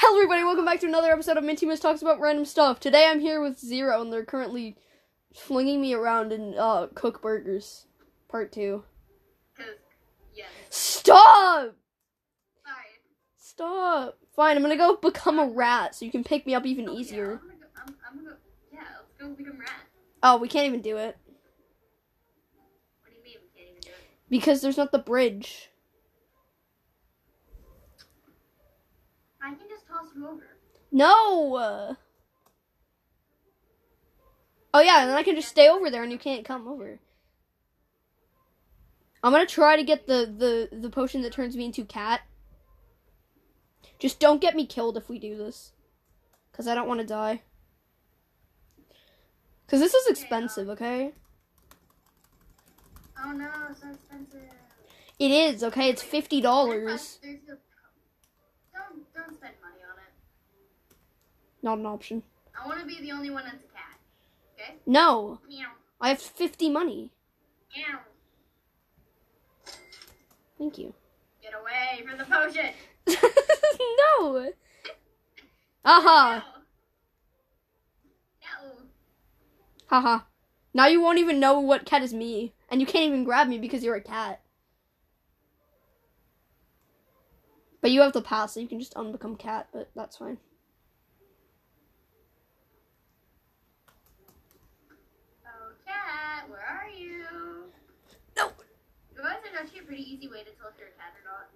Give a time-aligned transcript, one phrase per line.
[0.00, 0.44] Hello, everybody.
[0.44, 2.78] Welcome back to another episode of Minty Miss Talks About Random Stuff.
[2.78, 4.76] Today, I'm here with Zero, and they're currently
[5.34, 7.86] flinging me around in uh, Cook Burgers,
[8.28, 8.84] Part Two.
[10.32, 10.46] Yes.
[10.70, 11.74] Stop!
[12.64, 12.94] Sorry.
[13.38, 14.18] Stop!
[14.36, 16.92] Fine, I'm gonna go become a rat, so you can pick me up even Oh,
[16.92, 17.32] yeah, easier.
[17.42, 18.36] I'm gonna go, I'm, I'm gonna go,
[18.72, 19.70] yeah, let's go become rat.
[20.22, 21.16] Oh, we can't even do it
[23.02, 23.96] What do you mean we can't even do it?
[24.30, 25.70] because there's not the bridge.
[29.42, 30.46] I can just toss you over.
[30.90, 31.96] No.
[34.74, 37.00] Oh yeah, and then I can just stay over there, and you can't come over.
[39.22, 42.20] I'm gonna try to get the the the potion that turns me into cat.
[43.98, 45.72] Just don't get me killed if we do this,
[46.52, 47.42] cause I don't want to die.
[49.66, 51.12] Cause this is expensive, okay?
[53.22, 54.40] Oh no, it's so expensive.
[55.18, 55.88] It is, okay?
[55.88, 57.18] It's fifty dollars.
[57.22, 57.36] Don't,
[59.12, 59.57] don't spend money on it.
[61.62, 62.22] Not an option.
[62.60, 63.98] I want to be the only one that's a cat.
[64.54, 64.74] Okay?
[64.86, 65.66] No, Meow.
[66.00, 67.10] I have fifty money.
[67.76, 68.00] Meow.
[70.58, 70.94] Thank you.
[71.42, 72.70] Get away from the potion.
[73.98, 74.52] no.
[75.84, 76.44] Aha.
[78.42, 78.68] No.
[78.68, 78.72] No.
[79.86, 80.24] Haha.
[80.74, 82.54] Now you won't even know what cat is me.
[82.70, 84.42] And you can't even grab me because you're a cat.
[87.80, 90.38] But you have the pass, so you can just unbecome cat, but that's fine.
[95.46, 97.24] Oh, cat, where are you?
[98.36, 98.50] No.
[99.16, 101.24] You guys are actually a pretty easy way to tell if you're a cat or
[101.24, 101.48] not.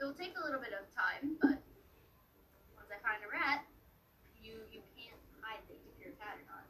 [0.00, 1.60] It'll take a little bit of time, but
[2.80, 3.62] once I find a rat,
[4.42, 6.64] you you can't hide it if you're a cat or not.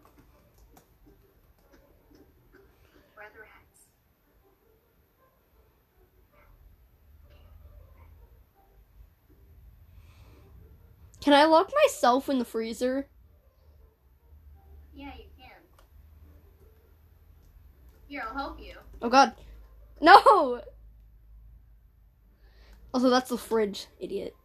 [3.15, 3.87] Where are the rats?
[11.21, 13.07] Can I lock myself in the freezer?
[14.93, 15.63] Yeah, you can.
[18.15, 18.75] Here, I'll help you.
[19.03, 19.35] Oh god.
[20.01, 20.61] No!
[22.95, 24.37] Also, that's the fridge, idiot.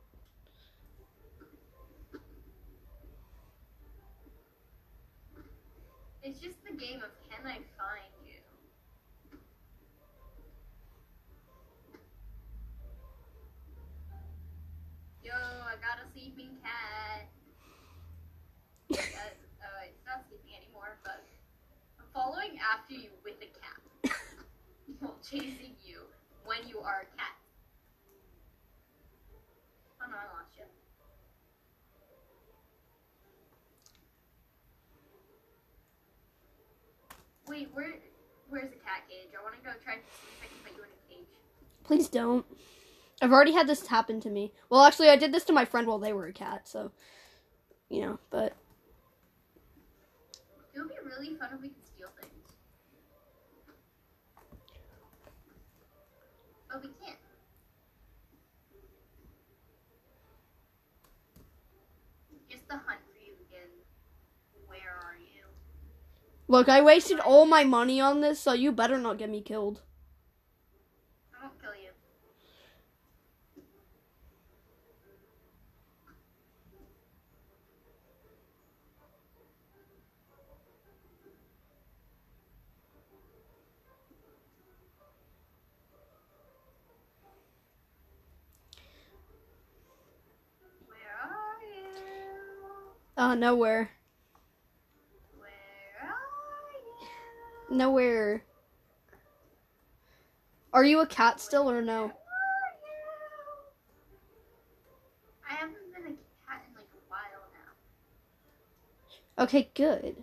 [6.23, 8.41] It's just the game of can I find you?
[15.21, 17.27] Yo, I got a sleeping cat.
[18.89, 21.23] That- uh, it's not sleeping anymore, but
[21.99, 24.15] I'm following after you with a cat.
[24.99, 25.99] While chasing you
[26.45, 27.35] when you are a cat.
[30.01, 30.65] Oh no, I lost you.
[37.47, 37.95] Wait, where
[38.49, 39.29] where's the cat cage?
[39.37, 41.27] I want to go try to see if I can put you in a cage.
[41.83, 42.45] Please don't.
[43.21, 44.53] I've already had this happen to me.
[44.69, 46.91] Well, actually, I did this to my friend while they were a cat, so.
[47.89, 48.53] You know, but.
[51.19, 52.53] Really fun if we could steal things.
[56.71, 57.17] But we can't.
[62.49, 63.67] Just the hunt for you again.
[64.67, 65.43] Where are you?
[66.47, 69.81] Look, I wasted all my money on this, so you better not get me killed.
[71.37, 71.89] I won't kill you.
[90.87, 93.18] Where are you?
[93.29, 93.91] Uh, nowhere.
[95.37, 95.49] Where
[96.01, 96.17] are
[97.69, 97.77] you?
[97.77, 98.41] Nowhere.
[100.73, 102.01] Are you a cat still or no?
[102.01, 102.13] Where are you?
[105.47, 106.15] I haven't been a
[106.47, 107.45] cat in like a while
[109.37, 109.43] now.
[109.43, 110.15] Okay, good.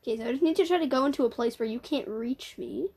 [0.00, 2.06] Okay, so I just need to try to go into a place where you can't
[2.06, 2.90] reach me.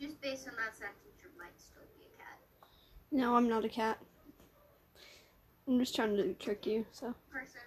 [0.00, 1.05] Just based on that sentence,
[3.10, 3.98] no, I'm not a cat.
[5.66, 7.14] I'm just trying to trick you, so.
[7.32, 7.60] Person.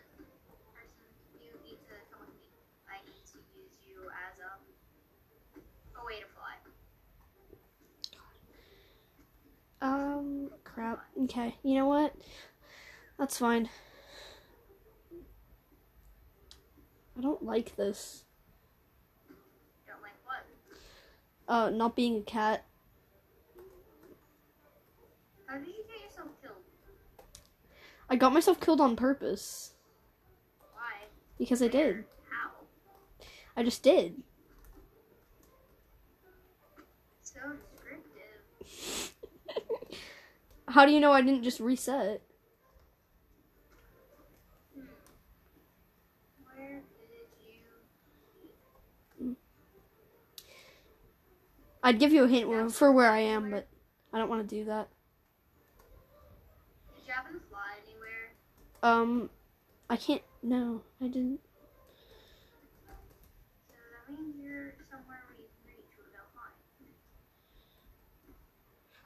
[9.81, 11.06] Um, crap.
[11.24, 12.13] Okay, you know what?
[13.18, 13.69] That's fine.
[17.18, 18.24] I don't like this.
[19.88, 20.45] Don't like what?
[21.47, 22.65] Uh, not being a cat.
[25.50, 26.56] How did you get yourself killed?
[28.07, 29.74] I got myself killed on purpose
[30.74, 31.07] Why?
[31.40, 32.06] because I did.
[32.30, 32.51] How?
[33.57, 34.22] I just did.
[37.24, 37.40] So
[37.72, 39.12] descriptive.
[40.68, 42.22] How do you know I didn't just reset?
[44.75, 44.86] Hmm.
[46.44, 47.28] Where did
[49.19, 49.36] you?
[51.81, 53.68] I'd give you a hint for where I am, but
[54.13, 54.90] I don't want to do that.
[56.95, 58.34] Did you happen to fly anywhere?
[58.81, 59.30] Um,
[59.90, 60.22] I can't.
[60.42, 61.42] No, I didn't.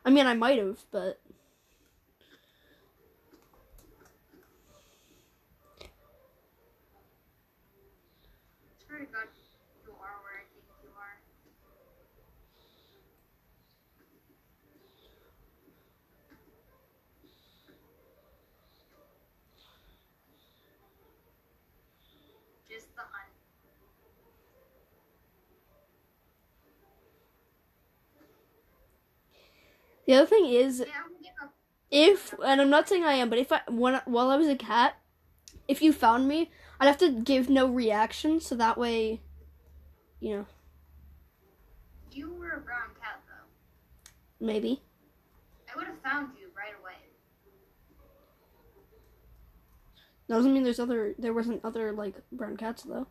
[0.06, 1.20] I mean, I might have, but
[8.90, 8.98] you
[10.00, 10.20] are
[10.52, 11.18] think you are.
[22.70, 23.34] Just the hunt.
[30.06, 31.54] The other thing is, Yeah, I'm gonna give up.
[31.92, 34.56] if and I'm not saying I am, but if I when while I was a
[34.56, 34.96] cat,
[35.68, 39.22] if you found me, I'd have to give no reaction, so that way,
[40.20, 40.46] you know,
[42.12, 44.46] You were a brown cat, though.
[44.46, 44.82] maybe.
[45.74, 46.94] I would have found you right away.
[50.28, 51.16] That doesn't mean there's other.
[51.18, 53.08] There wasn't other like brown cats though.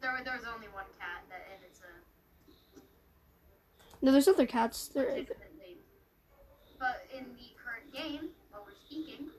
[0.00, 4.88] There, there was only one cat, that, and it's a No, there's other cats.
[4.88, 5.24] There.
[6.84, 9.30] But in the current game, while we're speaking,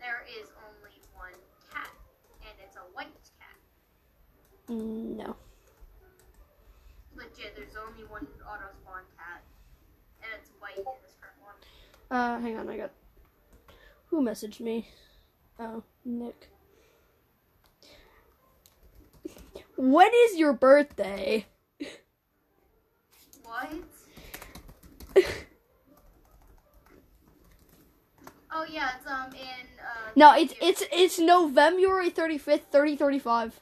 [0.00, 1.36] there is only one
[1.70, 1.90] cat,
[2.40, 3.58] and it's a white cat.
[4.70, 5.36] mm, no.
[7.14, 9.42] Legit, there's only one auto spawn cat,
[10.22, 11.56] and it's white in this current one.
[12.10, 12.92] Uh, hang on, I got.
[14.06, 14.88] Who messaged me?
[15.58, 16.48] Oh, Nick.
[19.76, 21.44] When is your birthday?
[23.44, 23.74] What?
[28.56, 30.10] Oh yeah, it's um in uh.
[30.14, 33.60] No, it's it's it's November thirty fifth, thirty thirty five.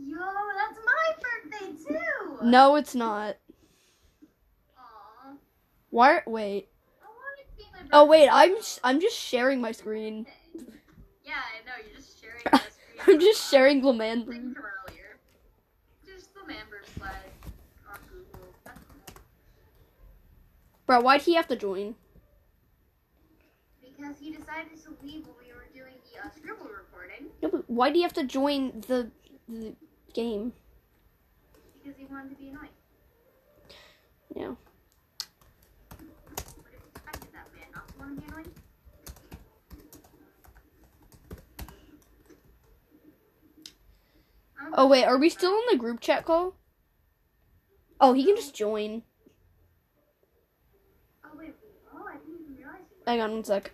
[0.00, 2.38] Yo, that's my birthday too.
[2.42, 3.36] No, it's not.
[4.76, 5.34] Aw,
[5.90, 6.22] Why?
[6.26, 6.68] Wait.
[7.00, 7.90] I want it to be my birthday.
[7.92, 10.26] Oh wait, I'm I'm just sharing my screen.
[11.24, 11.72] Yeah, I know.
[11.86, 13.14] You're just sharing the screen.
[13.14, 14.24] I'm just Uh, sharing thing Glaman.
[14.26, 15.18] from earlier.
[16.04, 18.48] Just the on Google.
[20.86, 21.94] Bro, why'd he have to join?
[23.98, 27.68] Because he decided to leave when we were doing the uh, scribble recording No, but
[27.68, 29.10] why do you have to join the
[29.48, 29.74] the
[30.14, 30.52] game?
[31.88, 32.68] because he wanted to be annoying.
[34.36, 34.48] Yeah.
[34.48, 34.56] Would
[35.98, 38.52] have expected that man not to want to be annoying.
[44.74, 46.54] Oh wait, are we still in the group chat call?
[48.00, 49.02] Oh, he can just join.
[51.24, 51.54] Oh wait.
[51.92, 52.82] Oh, I didn't even realize.
[53.06, 53.72] Hang on one sec.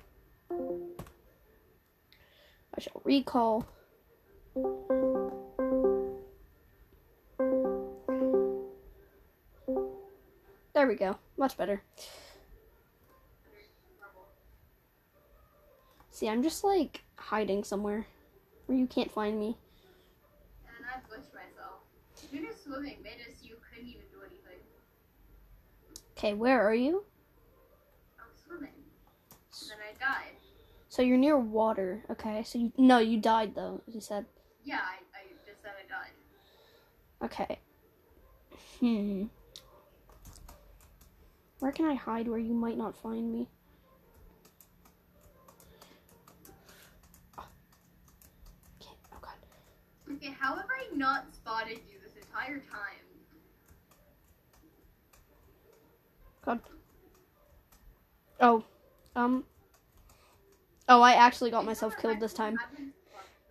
[2.76, 3.66] I shall recall.
[10.74, 11.16] There we go.
[11.36, 11.82] Much better.
[16.10, 18.06] See, I'm just like hiding somewhere
[18.66, 19.56] where you can't find me.
[20.76, 21.80] And I pushed myself.
[22.30, 24.62] You're just swimming made us you couldn't even do anything.
[26.16, 27.04] Okay, where are you?
[28.18, 28.70] I was swimming.
[29.60, 30.36] And then I died.
[30.94, 32.04] So you're near water.
[32.08, 33.82] Okay, so you no, you died though.
[33.88, 34.26] You said.
[34.62, 36.14] Yeah, I, I just said I died.
[37.24, 37.58] Okay.
[38.78, 39.24] Hmm.
[41.58, 43.48] Where can I hide where you might not find me?
[47.36, 49.34] Okay, oh god.
[50.12, 53.02] Okay, how have I not spotted you this entire time?
[56.44, 56.60] God.
[58.38, 58.64] Oh.
[59.16, 59.42] Um.
[60.88, 62.58] Oh, I actually got myself killed this time.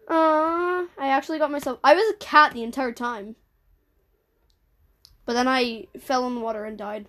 [0.07, 1.79] Uh, I actually got myself.
[1.83, 3.35] I was a cat the entire time.
[5.25, 7.07] But then I fell in the water and died.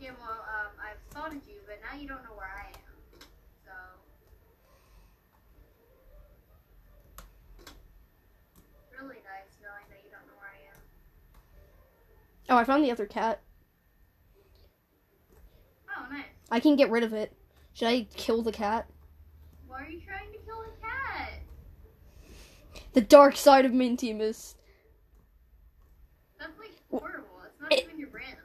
[0.00, 2.94] Yeah, well, um, I've spotted you, but now you don't know where I am.
[3.66, 3.72] So.
[8.98, 10.80] Really nice knowing that you don't know where I am.
[12.48, 13.42] Oh, I found the other cat.
[15.94, 16.39] Oh, nice.
[16.50, 17.32] I can get rid of it.
[17.72, 18.86] Should I kill the cat?
[19.66, 21.32] Why are you trying to kill the cat?
[22.92, 24.54] The dark side of Mintimus.
[26.38, 27.28] That's like horrible.
[27.46, 28.36] It's not It- even your brand.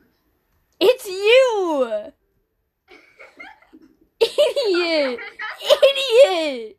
[0.80, 2.12] It's you!
[4.20, 5.20] Idiot!
[5.64, 6.78] Idiot!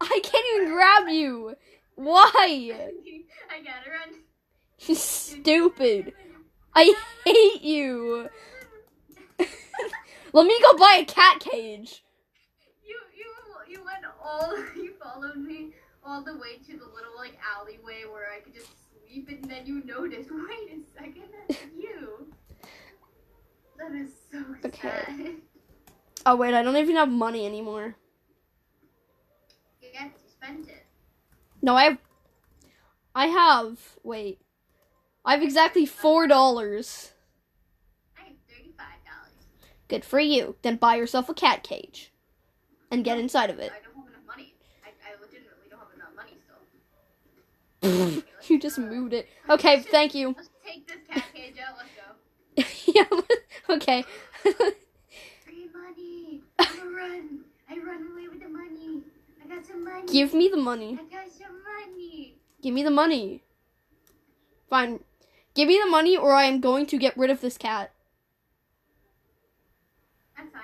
[0.00, 1.54] I can't even grab you!
[1.96, 2.22] Why?
[3.50, 4.20] I gotta run.
[4.80, 6.12] You stupid.
[6.74, 6.94] I
[7.24, 8.28] hate you.
[10.38, 12.04] Let me go buy a cat cage.
[12.86, 13.26] You you
[13.68, 15.72] you went all you followed me
[16.04, 18.68] all the way to the little like alleyway where I could just
[19.08, 20.30] sleep, and then you noticed.
[20.32, 22.32] Wait a second, that's you.
[23.80, 24.88] That is so Okay.
[24.88, 25.34] sad.
[26.24, 27.96] Oh wait, I don't even have money anymore.
[29.82, 30.86] You get to spend it.
[31.62, 31.98] No, I have.
[33.12, 33.78] I have.
[34.04, 34.40] Wait.
[35.24, 37.10] I have exactly four dollars.
[38.16, 39.46] I have thirty-five dollars.
[39.88, 40.56] Good for you.
[40.62, 42.12] Then buy yourself a cat cage,
[42.90, 43.72] and get inside of it.
[43.72, 44.54] I don't have enough money.
[44.84, 46.36] I, I legitimately don't have enough money
[48.20, 48.22] still.
[48.48, 49.28] you just moved it.
[49.48, 50.34] Okay, thank you.
[50.36, 51.76] Let's take this cat cage out.
[51.78, 52.92] Let's go.
[52.94, 53.04] yeah.
[53.70, 54.02] Okay.
[54.42, 56.40] Free money.
[56.58, 57.40] I'm run.
[57.68, 59.02] I run away with the money.
[59.44, 60.10] I got some money.
[60.10, 60.98] Give me the money.
[60.98, 62.38] I got some money.
[62.62, 63.42] Give me the money.
[64.70, 65.00] Fine.
[65.54, 67.92] Give me the money, or I am going to get rid of this cat.
[70.36, 70.62] That's fine.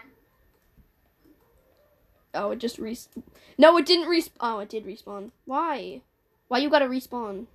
[2.34, 3.08] Oh, it just res.
[3.56, 4.36] No, it didn't respawn.
[4.40, 5.30] Oh, it did respawn.
[5.44, 6.02] Why?
[6.48, 7.46] Why you gotta respawn?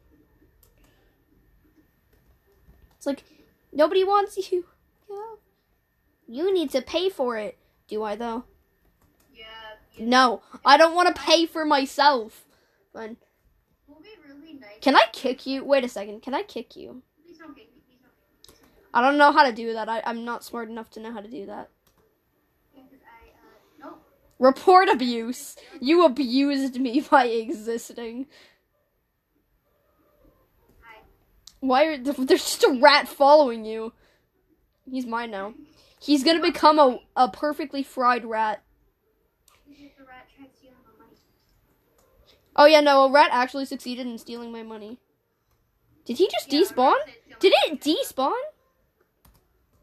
[2.98, 3.24] It's like
[3.72, 4.66] nobody wants you.
[5.12, 5.36] Yeah.
[6.28, 7.58] You need to pay for it.
[7.88, 8.44] Do I though?
[9.34, 9.46] Yeah.
[9.96, 10.06] yeah.
[10.06, 12.46] No, I don't want to pay for myself.
[14.50, 14.80] Really nice.
[14.82, 15.64] Can I kick you?
[15.64, 16.22] Wait a second.
[16.22, 17.02] Can I kick you?
[17.24, 17.82] Please don't kick me.
[17.88, 18.12] Please don't
[18.48, 18.88] kick me.
[18.94, 19.90] I don't know how to do that.
[19.90, 21.70] I, I'm not smart enough to know how to do that.
[22.74, 24.04] Because I, uh, nope.
[24.40, 25.58] Report abuse.
[25.82, 28.28] You abused me by existing.
[31.60, 33.92] Why are there's just a rat following you?
[34.90, 35.54] He's mine now.
[36.00, 38.64] He's gonna become a, a perfectly fried rat.
[39.68, 41.18] Because the rat tried stealing my money.
[42.56, 45.00] Oh yeah, no, a rat actually succeeded in stealing my money.
[46.06, 46.96] Did he just despawn?
[47.06, 48.32] did steal Did my it despawn?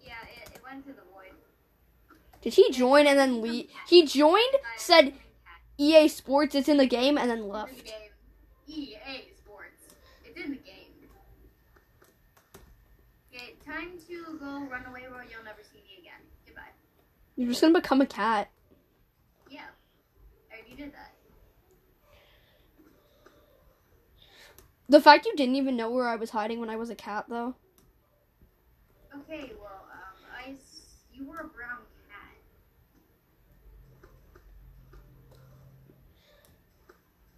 [0.03, 1.37] Yeah, it, it went to the void.
[2.47, 3.69] Did he join and then leave?
[3.89, 5.15] He joined, said
[5.79, 7.93] EA Sports, it's in the game, and then It's in the left.
[8.69, 8.97] EA
[9.37, 9.83] Sports.
[10.25, 10.93] It's in the game.
[13.35, 16.21] Okay, time to go run away where you'll never see me again.
[16.47, 16.63] Goodbye.
[17.35, 18.49] You're just gonna become a cat.
[19.51, 19.63] Yeah.
[20.53, 21.15] I already did that.
[24.89, 27.25] The fact you didn't even know where I was hiding when I was a cat,
[27.29, 27.57] though.
[29.13, 32.37] Okay, well, um, I s- you were a brown cat.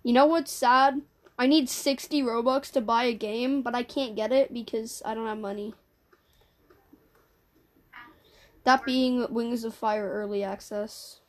[0.08, 1.02] You know what's sad?
[1.38, 5.12] I need 60 Robux to buy a game, but I can't get it because I
[5.12, 5.74] don't have money.
[8.64, 11.20] That being Wings of Fire Early Access.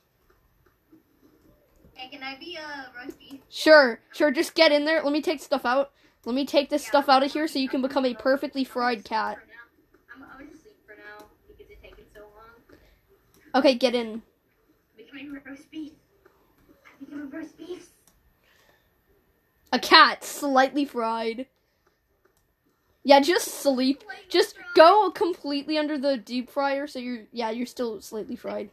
[1.94, 3.42] Hey, can I be a roast beef?
[3.50, 5.04] Sure, sure, just get in there.
[5.04, 5.92] Let me take stuff out.
[6.24, 8.64] Let me take this Yeah, stuff out of here so you can become a perfectly
[8.64, 9.40] fried cat.
[10.16, 12.80] I'm, I'm gonna sleep for now because it's taken so long.
[13.56, 14.22] Okay, get in.
[14.96, 15.92] Becoming roast beef.
[16.88, 17.90] I'm becoming roast beef.
[19.72, 21.48] A cat, slightly fried.
[23.04, 24.04] Yeah, just sleep.
[24.30, 28.72] Just go completely under the deep fryer so you're, yeah, you're still slightly fried.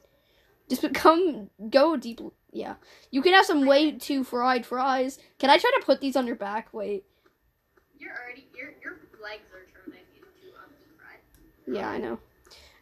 [0.68, 2.20] Just become, go deep,
[2.52, 2.74] yeah.
[3.10, 5.18] You can have some way too fried fries.
[5.38, 6.72] Can I try to put these on your back?
[6.72, 7.04] Wait.
[7.98, 11.76] You're already your your legs are turning into um fried.
[11.76, 12.18] Yeah, I know.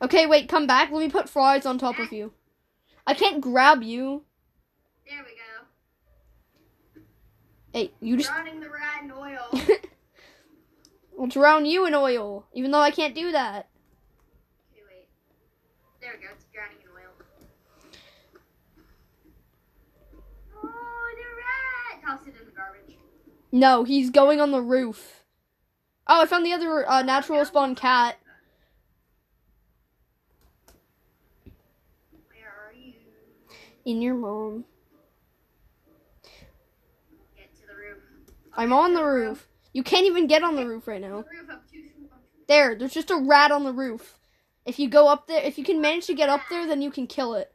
[0.02, 0.90] Okay, wait, come back.
[0.90, 2.32] Let me put fries on top of you.
[3.06, 4.24] I can't grab you.
[5.06, 7.02] There we go.
[7.74, 8.30] Hey, you just.
[8.30, 9.50] Drowning the rat in oil.
[11.20, 13.68] I'll drown you in oil, even though I can't do that.
[14.72, 15.08] okay, wait.
[16.00, 16.32] There we go.
[16.32, 17.10] It's drowning in oil.
[20.62, 22.18] Oh, the rat!
[22.18, 22.96] Toss it in the garbage.
[23.50, 25.24] No, he's going on the roof.
[26.06, 28.18] Oh, I found the other uh, natural spawn cat.
[32.28, 32.94] Where are you?
[33.84, 34.64] In your mom.
[37.36, 38.02] Get to the roof.
[38.56, 39.48] I'm on the roof.
[39.72, 41.24] You can't even get on the roof right now.
[42.46, 44.18] There, there's just a rat on the roof.
[44.64, 46.90] If you go up there, if you can manage to get up there, then you
[46.90, 47.52] can kill it.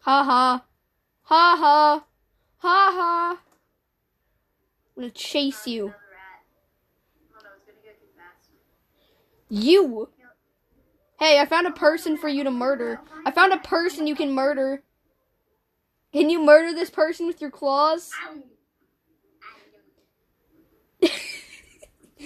[0.00, 0.64] Ha ha.
[1.22, 2.04] Ha ha.
[2.58, 3.40] Ha ha.
[4.96, 5.94] I'm gonna chase you.
[9.48, 10.08] You.
[11.18, 13.00] Hey, I found a person for you to murder.
[13.26, 14.82] I found a person you can murder.
[16.12, 18.10] Can you murder this person with your claws?
[21.02, 21.08] Too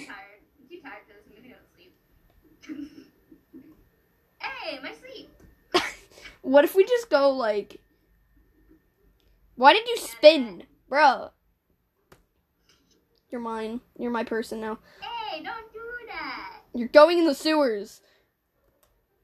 [0.05, 0.41] tired.
[0.59, 1.23] I'm too tired for this.
[1.27, 3.05] I'm gonna go to sleep.
[4.41, 5.29] hey, my sleep.
[6.41, 7.79] what if we just go like
[9.55, 10.63] Why did you spin?
[10.89, 11.31] Bro.
[13.29, 13.81] You're mine.
[13.97, 14.79] You're my person now.
[15.01, 16.61] Hey, don't do that.
[16.73, 18.01] You're going in the sewers.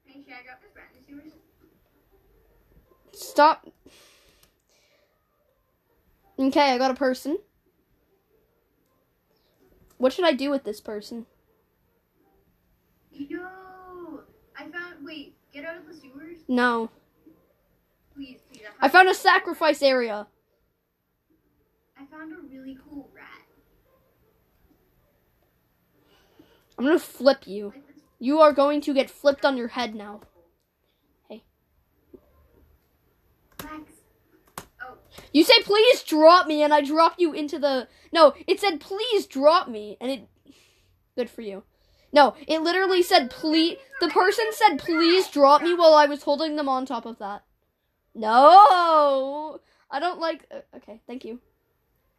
[0.06, 1.34] Hey, should I drop this brand new sewers?
[3.14, 3.68] Stop.
[6.40, 7.38] Okay, I got a person.
[10.02, 11.28] What should I do with this person?
[13.12, 13.38] Yo,
[14.58, 15.06] I found.
[15.06, 16.90] Wait, get out of the sewers, No.
[18.16, 18.64] please, please.
[18.80, 20.26] I found a sacrifice area.
[21.96, 23.46] I found a really cool rat.
[26.80, 27.72] I'm gonna flip you.
[28.18, 30.22] You are going to get flipped on your head now.
[33.64, 33.92] Max.
[34.82, 34.98] Oh,
[35.32, 39.26] You say please drop me and I drop you into the No, it said please
[39.26, 40.28] drop me and it
[41.18, 41.64] Good for you.
[42.14, 46.56] No, it literally said please the person said please drop me while I was holding
[46.56, 47.44] them on top of that.
[48.14, 49.60] No.
[49.90, 51.40] I don't like uh, Okay, thank you.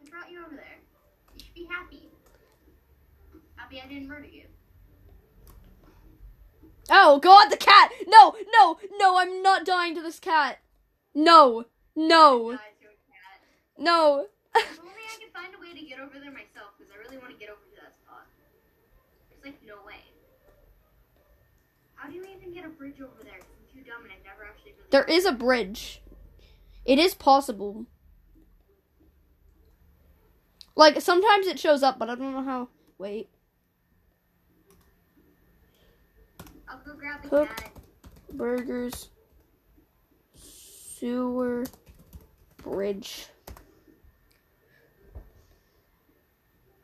[0.05, 0.79] I brought you over there.
[1.35, 2.11] You should be happy.
[3.57, 4.45] Happy I didn't murder you.
[6.91, 7.91] Oh god, the cat.
[8.07, 10.59] No, no, no, I'm not dying to this cat.
[11.15, 11.67] No.
[11.95, 12.53] No.
[12.53, 13.72] Died to a cat.
[13.83, 14.27] No.
[14.55, 17.19] If only I could find a way to get over there myself, because I really
[17.19, 18.27] want to get over to that spot.
[19.29, 19.99] There's like no way.
[21.97, 23.35] How do you even get a bridge over there?
[23.35, 24.89] I'm too dumb and I've never actually really.
[24.91, 26.01] There is a bridge.
[26.85, 27.87] It is possible.
[30.77, 32.69] Like sometimes it shows up, but I don't know how.
[32.99, 33.31] Wait.
[36.69, 37.49] I'll go grab the Hook.
[37.49, 37.73] cat.
[38.33, 39.09] Burgers.
[40.37, 41.65] Sewer.
[42.59, 43.27] Bridge.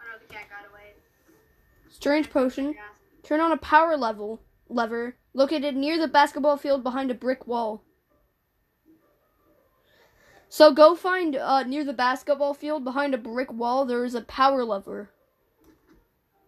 [0.00, 0.92] Oh no, the cat got away.
[1.98, 2.76] Strange potion.
[3.24, 7.82] Turn on a power level lever located near the basketball field behind a brick wall.
[10.48, 13.84] So go find uh, near the basketball field behind a brick wall.
[13.84, 15.10] There is a power lever.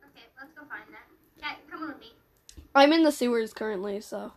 [0.09, 1.43] Okay, let's go find that.
[1.43, 2.13] Cat, come with me.
[2.73, 4.35] I'm in the sewers currently, so.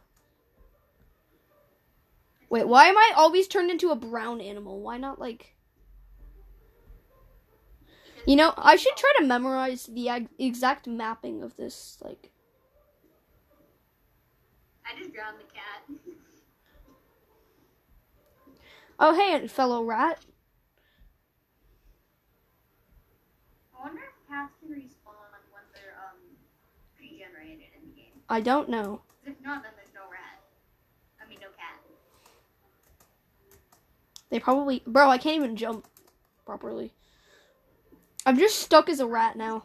[2.50, 4.82] Wait, why am I always turned into a brown animal?
[4.82, 5.53] Why not like?
[8.26, 11.98] You know, I should try to memorize the exact mapping of this.
[12.02, 12.32] Like,
[14.86, 16.16] I just drowned the cat.
[19.00, 20.24] oh hey, fellow rat.
[23.78, 25.16] I wonder if cats can respawn
[25.52, 26.18] when they're um
[26.98, 28.22] regenerated in the game.
[28.30, 29.02] I don't know.
[29.26, 30.40] If not, then there's no rat.
[31.22, 31.82] I mean, no cat.
[34.30, 35.10] They probably, bro.
[35.10, 35.88] I can't even jump
[36.46, 36.94] properly.
[38.26, 39.64] I'm just stuck as a rat now.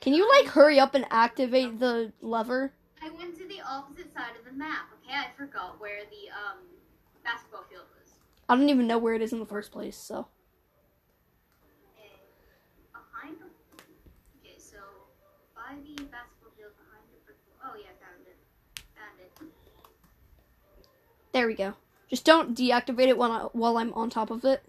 [0.00, 2.72] Can you like hurry up and activate the lever?
[3.02, 4.88] I went to the opposite side of the map.
[5.02, 6.58] Okay, I forgot where the um
[7.24, 8.12] basketball field was.
[8.48, 9.96] I don't even know where it is in the first place.
[9.96, 10.26] So
[11.98, 12.02] Eh,
[12.92, 13.46] behind the.
[14.40, 14.76] Okay, so
[15.54, 17.32] by the basketball field behind the.
[17.64, 18.36] Oh yeah, found it.
[18.96, 19.52] Found it.
[21.32, 21.74] there we go.
[22.10, 24.62] Just don't deactivate it while I, while I'm on top of it.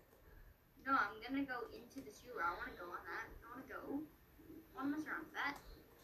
[0.86, 2.42] No, I'm gonna go into the sewer.
[2.42, 3.28] I wanna go on that.
[3.44, 4.02] I wanna go.
[4.74, 5.54] I wanna mess around with that.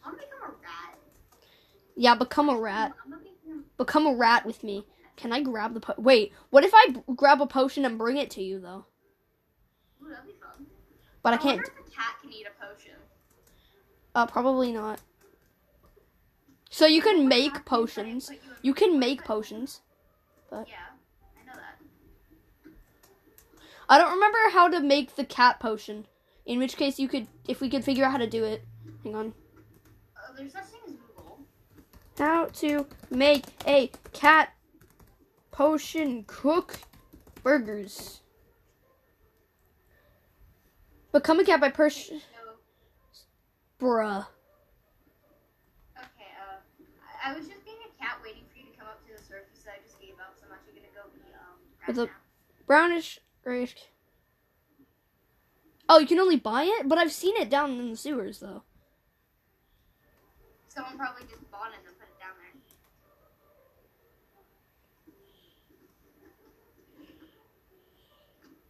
[0.04, 1.00] I wanna become a rat.
[1.96, 2.94] Yeah, become a rat.
[3.78, 4.08] Become.
[4.08, 4.86] A rat with me.
[5.16, 8.18] Can I grab the po- Wait, what if I b- grab a potion and bring
[8.18, 8.86] it to you though?
[10.02, 10.66] Ooh, that'd be fun.
[11.22, 11.60] But I can't.
[11.62, 12.94] if a cat can eat a potion.
[14.16, 15.02] Uh, probably not.
[16.70, 18.32] So you can make I potions.
[18.64, 19.82] You can make potions.
[20.50, 20.68] But.
[20.68, 20.76] Yeah,
[21.40, 22.72] I know that.
[23.90, 26.08] I don't remember how to make the cat potion.
[26.46, 28.66] In which case, you could, if we could figure out how to do it.
[29.04, 29.34] Hang on.
[30.18, 30.73] Uh, there's such thing as Google.
[32.18, 34.54] How to make a cat
[35.52, 36.80] potion cook
[37.42, 38.22] burgers.
[41.12, 42.16] Become a cat by pers- So,
[43.80, 44.26] bruh.
[45.98, 46.60] okay, uh,
[47.24, 49.60] I, was just being a cat waiting for you to come up to the surface.
[49.64, 50.36] So I just gave up.
[50.40, 51.98] So I'm actually gonna go be um.
[51.98, 53.76] Rat a- Brownish grayish.
[55.90, 58.64] Oh, you can only buy it, but I've seen it down in the sewers though.
[60.68, 62.50] Someone probably just bought it and put it down there.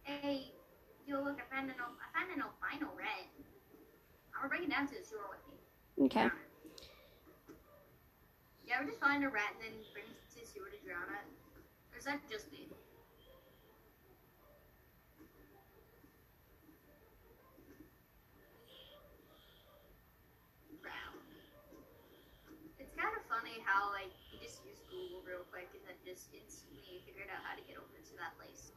[0.04, 0.52] Hey,
[1.08, 3.24] yo, look, I found an al- I found an albino red.
[4.36, 5.56] I'm gonna bring it down to the sewer with me.
[6.06, 6.28] Okay.
[8.66, 11.08] You ever just find a rat and then bring it to the sewer to drown
[11.08, 11.26] it?
[11.92, 12.68] Or is that just me?
[20.82, 21.16] Drown.
[22.78, 26.28] It's kind of funny how like you just use Google real quick and then just
[26.36, 28.72] instantly figured out how to get over to that place.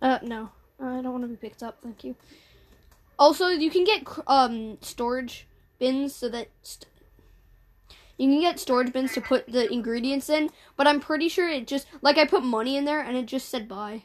[0.00, 0.50] Uh, no.
[0.80, 2.16] I don't want to be picked up, thank you.
[3.18, 5.46] Also, you can get um storage
[5.78, 6.86] bins so that st-
[8.16, 11.66] you can get storage bins to put the ingredients in, but I'm pretty sure it
[11.66, 14.04] just like I put money in there and it just said buy.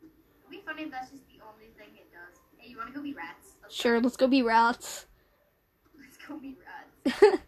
[0.00, 2.38] It'd be funny if that's just the only thing it does.
[2.58, 3.54] Hey, you want to go be rats?
[3.62, 3.82] Let's go.
[3.82, 5.06] Sure, let's go be rats.
[5.98, 6.56] Let's go be
[7.04, 7.22] rats.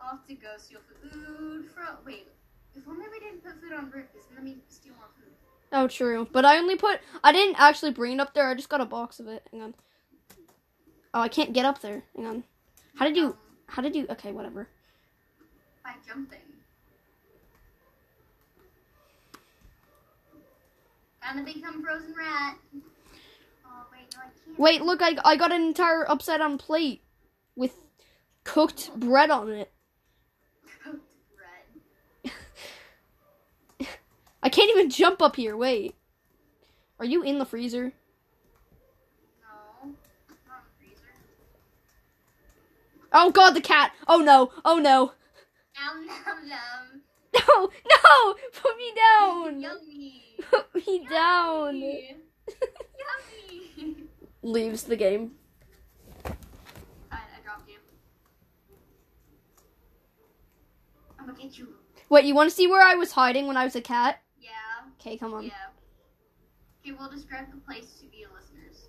[0.00, 1.96] Off to go steal food from.
[2.04, 2.28] Wait.
[2.74, 5.32] If only we didn't put food on roof, then we steal more food.
[5.72, 6.28] oh, true.
[6.30, 8.48] But I only put I didn't actually bring it up there.
[8.48, 9.46] I just got a box of it.
[9.50, 9.74] Hang on.
[11.14, 12.02] Oh, I can't get up there.
[12.14, 12.44] Hang on.
[12.96, 13.36] How did you Um,
[13.68, 14.68] how did you okay, whatever.
[15.86, 16.38] By jumping.
[21.22, 22.56] Gonna become frozen rat.
[23.64, 24.58] Oh wait, no, I can't.
[24.58, 27.02] Wait, look, I I got an entire upside down plate
[27.54, 27.74] with
[28.44, 29.72] cooked bread on it.
[30.82, 31.12] Cooked
[32.24, 32.32] bread.
[34.42, 35.56] I can't even jump up here.
[35.56, 35.94] Wait.
[36.98, 37.92] Are you in the freezer?
[39.42, 39.88] No,
[40.48, 41.12] not in the freezer.
[43.12, 43.92] Oh god, the cat.
[44.08, 44.50] Oh no.
[44.64, 45.12] Oh no.
[45.76, 47.02] Nom nom nom.
[47.34, 47.70] No.
[47.90, 48.34] No.
[48.60, 49.60] Put me down.
[49.66, 50.22] Yummy.
[50.50, 51.76] Put me down.
[51.76, 52.16] Yummy.
[53.78, 53.96] Yummy.
[54.42, 55.32] Leaves the game.
[56.24, 57.76] I, I dropped you.
[61.18, 61.68] I'm gonna get you.
[62.08, 64.20] Wait, you want to see where I was hiding when I was a cat?
[64.40, 64.50] Yeah.
[65.00, 65.44] Okay, come on.
[65.44, 65.50] Yeah.
[66.80, 68.88] Okay, we'll describe the place to the listeners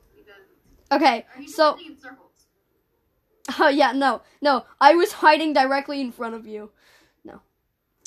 [0.91, 1.78] Okay, are you so
[3.60, 6.69] oh yeah, no, no, I was hiding directly in front of you.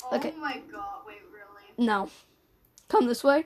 [0.03, 0.31] Oh Okay.
[0.39, 1.01] my god!
[1.05, 1.73] Wait, really?
[1.77, 2.09] No,
[2.89, 3.45] come this way.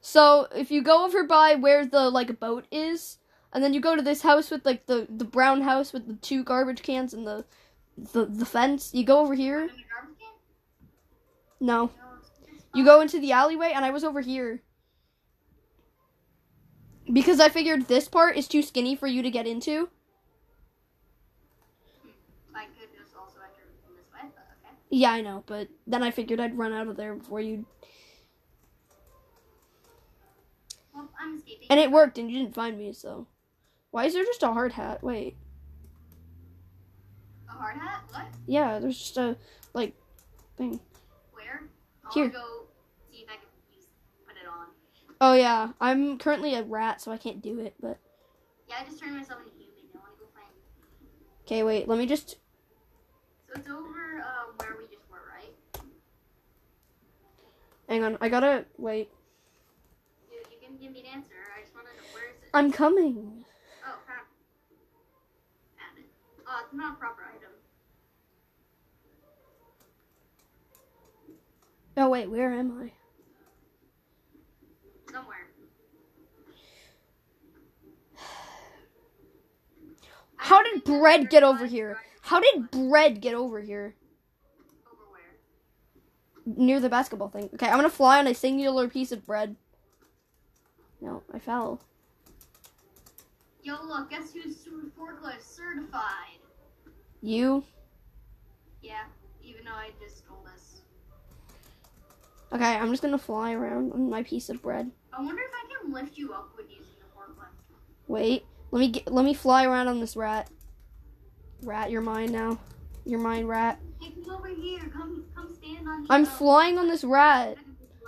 [0.00, 3.18] So if you go over by where the like boat is,
[3.52, 6.14] and then you go to this house with like the the brown house with the
[6.14, 7.44] two garbage cans and the
[7.96, 9.62] the the fence, you go over here.
[9.62, 10.32] In the garbage can?
[11.60, 14.62] No, No, it's- it's you go into the alleyway, and I was over here.
[17.12, 19.88] Because I figured this part is too skinny for you to get into.
[22.54, 24.74] I could just also enter from this way, but okay.
[24.90, 27.66] Yeah, I know, but then I figured I'd run out of there before you.
[30.94, 31.66] Well, I'm escaping.
[31.70, 33.26] And it worked, and you didn't find me, so.
[33.90, 35.02] Why is there just a hard hat?
[35.02, 35.36] Wait.
[37.48, 38.04] A hard hat?
[38.10, 38.26] What?
[38.46, 39.36] Yeah, there's just a,
[39.74, 39.94] like,
[40.56, 40.80] thing.
[41.32, 41.64] Where?
[42.06, 42.28] I Here.
[42.28, 42.64] go
[43.10, 43.86] see if I can use
[44.26, 44.68] put it on.
[45.20, 45.72] Oh, yeah.
[45.80, 47.98] I'm currently a rat, so I can't do it, but.
[48.68, 49.74] Yeah, I just turned myself into human.
[49.94, 50.46] I wanna go find.
[51.44, 52.36] Okay, wait, let me just.
[53.48, 55.54] So it's over uh, where we just were, right?
[57.88, 58.66] Hang on, I gotta.
[58.76, 59.08] Wait.
[60.30, 61.32] You, you can give me an answer.
[61.56, 62.50] I just wanna know where is it?
[62.52, 63.44] I'm coming.
[63.86, 64.26] Oh crap.
[65.78, 66.10] Found it.
[66.46, 67.52] Oh, it's not a proper item.
[71.96, 72.92] Oh, wait, where am I?
[75.10, 75.48] Somewhere.
[80.36, 81.98] How did bread get over here?
[82.28, 83.94] How did bread get over here?
[84.86, 85.18] Over?
[86.44, 87.48] Near the basketball thing.
[87.54, 89.56] Okay, I'm gonna fly on a singular piece of bread.
[91.00, 91.80] No, I fell.
[93.62, 94.58] Yo, look, guess who's
[94.98, 96.36] forklift certified?
[97.22, 97.64] You?
[98.82, 99.04] Yeah,
[99.42, 100.82] even though I just stole this.
[102.52, 104.90] Okay, I'm just gonna fly around on my piece of bread.
[105.14, 107.54] I wonder if I can lift you up with using the forklift.
[108.06, 110.50] Wait, let me get, let me fly around on this rat.
[111.62, 112.58] Rat, you're mine now.
[113.04, 113.78] You're mine, rat.
[114.00, 114.80] Hey, come over here.
[114.92, 116.06] Come, come stand on.
[116.10, 117.56] I'm flying on this rat.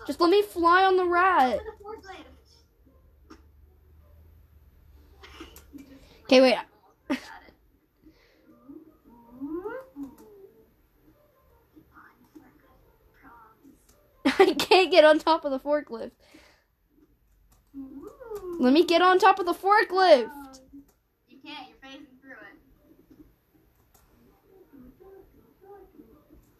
[0.07, 1.59] Just let me fly on the rat.
[1.59, 2.25] To the forklift.
[5.75, 5.93] You just,
[6.25, 6.55] Okay, wait.
[6.55, 6.69] almost
[7.09, 7.55] got it.
[9.43, 9.73] Ooh.
[11.97, 12.97] On forklift,
[14.25, 14.51] promise.
[14.51, 16.13] I can't get on top of the forklift.
[18.59, 20.31] Let me get on top of the forklift.
[21.29, 21.69] You can't.
[21.69, 22.57] You're phasing through it.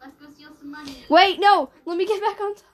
[0.01, 0.95] Let's go steal some money.
[1.09, 1.69] Wait, no.
[1.85, 2.65] Let me get back on top.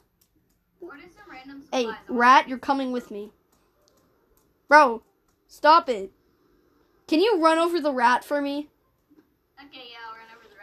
[0.82, 3.32] Or just some random random Hey, rat, you're coming with me.
[4.67, 5.03] Bro,
[5.47, 6.12] stop it.
[7.08, 8.69] Can you run over the rat for me?
[9.60, 10.56] Okay, yeah, I'll run over the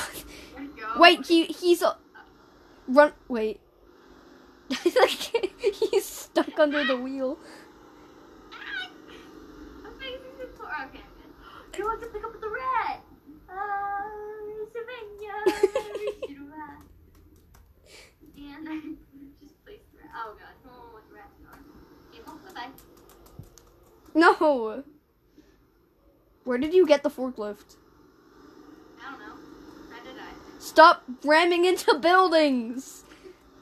[0.00, 0.10] rat.
[0.54, 1.00] Where'd it go?
[1.00, 1.98] wait, he he's a
[2.88, 3.12] run.
[3.28, 3.60] Wait,
[5.90, 7.38] he's stuck under the wheel.
[9.84, 10.44] I'm facing the.
[10.44, 11.02] Okay,
[11.72, 11.82] good.
[11.82, 13.04] I want to pick up the rat.
[13.50, 14.06] Ah,
[14.72, 15.33] Savannah, reach the rat.
[18.56, 18.76] And I
[19.42, 20.10] just placed the rat.
[20.14, 20.54] Oh god,
[20.92, 21.36] what the rat's.
[22.10, 22.72] Okay, well, bye-bye.
[24.14, 24.84] No.
[26.44, 27.76] Where did you get the forklift?
[29.00, 29.36] I don't know.
[29.90, 30.32] How did I?
[30.58, 33.04] Stop ramming into buildings.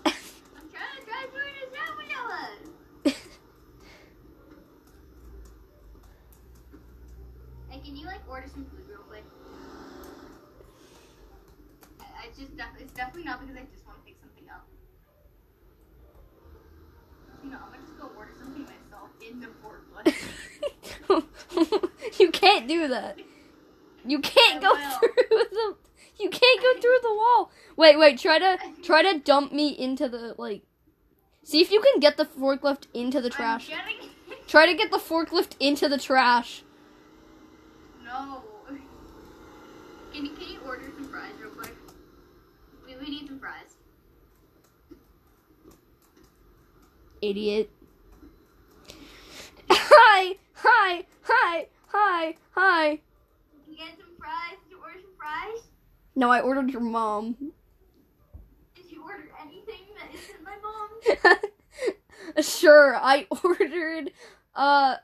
[0.05, 0.13] I'm
[0.71, 3.15] trying to drive through this salmonella.
[7.71, 9.25] Hey, can you like order some food real quick?
[12.33, 14.67] I, I just def- it's definitely not because I just want to pick something up.
[17.45, 20.15] You know, I'm gonna just go order something myself in the forklift.
[22.21, 23.19] you can't do that.
[24.07, 24.99] You can't I go will.
[24.99, 25.77] through the.
[26.19, 27.51] You can't go through the wall.
[27.77, 28.19] Wait, wait.
[28.19, 30.63] Try to try to dump me into the like.
[31.45, 33.69] See if you can get the forklift into the trash.
[33.69, 34.11] Getting
[34.47, 36.63] Try to get the forklift into the trash.
[38.05, 38.43] no.
[40.13, 41.75] Can you can you order some fries real quick?
[42.87, 43.75] We, we need some fries.
[47.23, 47.71] Idiot.
[49.71, 52.89] Hi, hi, hi, hi, hi.
[52.89, 53.01] Can
[53.73, 54.59] you get some fries?
[54.65, 55.63] Did you order some fries?
[56.17, 57.37] No, I ordered your mom.
[58.75, 62.43] Did you order anything that isn't my mom?
[62.43, 64.11] sure, I ordered.
[64.55, 64.97] Uh,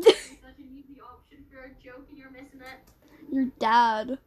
[0.00, 0.14] Such
[0.58, 3.34] an easy option for a joke and you're missing it.
[3.34, 4.18] your dad.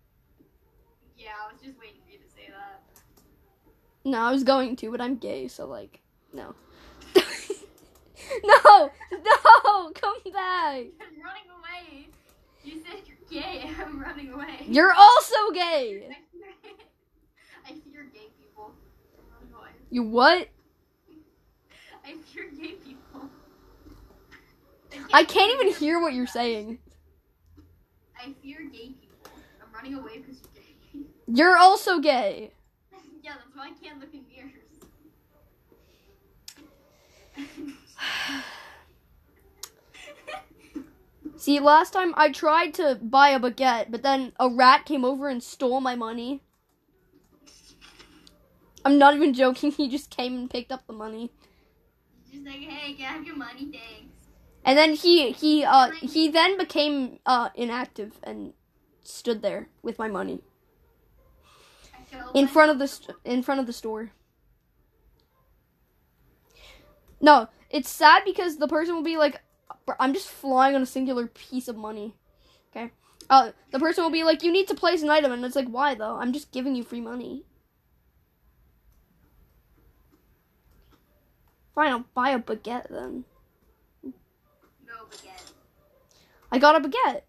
[1.18, 2.84] Yeah, I was just waiting for you to say that.
[4.04, 6.02] No, I was going to, but I'm gay, so like,
[6.36, 6.54] no.
[8.44, 10.84] no, no, come back.
[11.00, 12.08] I'm running away.
[12.64, 13.70] You said you're gay.
[13.80, 14.66] I'm running away.
[14.68, 16.08] You're also gay.
[17.66, 18.72] I fear gay people.
[19.18, 19.70] I'm running away.
[19.90, 20.50] You what?
[22.06, 23.30] I fear gay people.
[25.14, 26.80] I can't even hear what you're saying.
[28.20, 29.32] I fear gay people.
[29.62, 31.10] I'm running away because you're gay.
[31.28, 32.52] You're also gay.
[33.24, 34.25] yeah, that's why I can't look in
[41.38, 45.28] See, last time I tried to buy a baguette, but then a rat came over
[45.28, 46.42] and stole my money.
[48.84, 49.72] I'm not even joking.
[49.78, 51.32] He just came and picked up the money.
[52.32, 53.66] just like, hey, can I have your money?
[53.72, 54.14] Thanks.
[54.64, 58.54] And then he he uh he then became uh inactive and
[59.04, 60.40] stood there with my money
[62.34, 64.12] in front of the st- in front of the store.
[67.22, 69.42] No, it's sad because the person will be like,
[70.00, 72.16] I'm just flying on a singular piece of money.
[72.70, 72.92] Okay.
[73.30, 75.68] Uh, the person will be like, you need to place an item, and it's like,
[75.68, 76.18] why though?
[76.18, 77.44] I'm just giving you free money.
[81.74, 83.26] Fine, I'll buy a baguette then.
[84.04, 85.52] No baguette.
[86.52, 87.22] I got a baguette.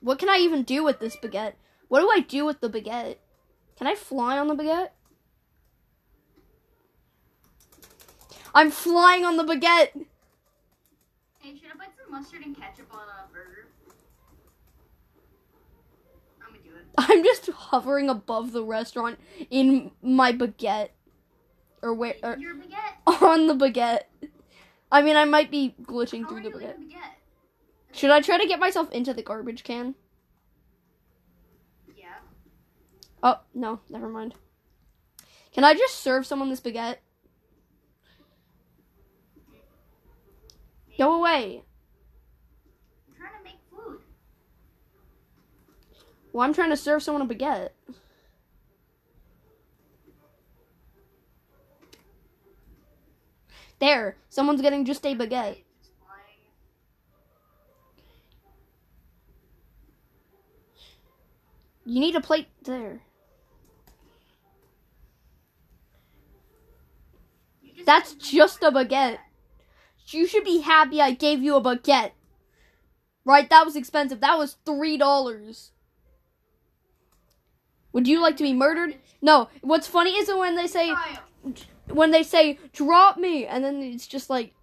[0.00, 1.54] What can I even do with this baguette?
[1.88, 3.16] What do I do with the baguette?
[3.76, 4.90] Can I fly on the baguette?
[8.54, 9.90] I'm flying on the baguette.
[11.38, 13.68] Hey, should I put some mustard and ketchup on a burger?
[16.42, 16.86] I'm gonna do it.
[16.98, 19.18] I'm just hovering above the restaurant
[19.50, 20.90] in my baguette.
[21.82, 23.22] Or where or Your baguette.
[23.22, 24.02] on the baguette.
[24.92, 26.78] I mean, I might be glitching How through the baguette.
[26.78, 27.16] baguette?
[27.92, 29.94] Should I try to get myself into the garbage can?
[31.96, 32.06] Yeah.
[33.22, 34.34] Oh, no, never mind.
[35.52, 36.96] Can I just serve someone this baguette?
[41.00, 41.62] Go away.
[43.08, 44.00] I'm trying to make food.
[46.30, 47.70] Well, I'm trying to serve someone a baguette.
[53.78, 55.62] There, someone's getting just a baguette.
[61.86, 63.00] You need a plate there.
[67.64, 69.16] Just That's just a baguette.
[70.08, 72.12] You should be happy I gave you a baguette.
[73.24, 74.20] Right, that was expensive.
[74.20, 75.72] That was three dollars.
[77.92, 78.96] Would you like to be murdered?
[79.20, 79.48] No.
[79.62, 80.94] What's funny is when they say
[81.88, 84.54] when they say drop me, and then it's just like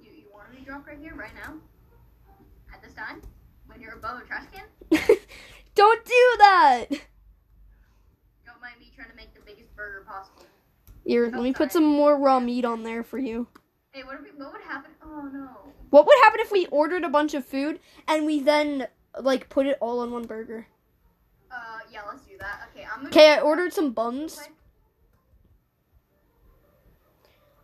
[0.00, 1.54] You, you want me to drop right here, right now?
[2.72, 3.22] At this time?
[3.66, 4.64] When you're above a trash can?
[5.74, 6.86] Don't do that.
[6.90, 10.44] Don't mind me trying to make the biggest burger possible.
[11.04, 13.48] Here, let me put some more raw meat on there for you.
[13.92, 14.90] Hey, what, we, what would happen?
[15.04, 15.48] Oh no.
[15.90, 17.78] What would happen if we ordered a bunch of food
[18.08, 18.88] and we then
[19.20, 20.66] like put it all on one burger?
[21.50, 22.70] Uh, yeah, let's do that.
[22.70, 23.08] Okay, I'm gonna.
[23.10, 24.38] Okay, I ordered some buns.
[24.38, 24.50] Okay.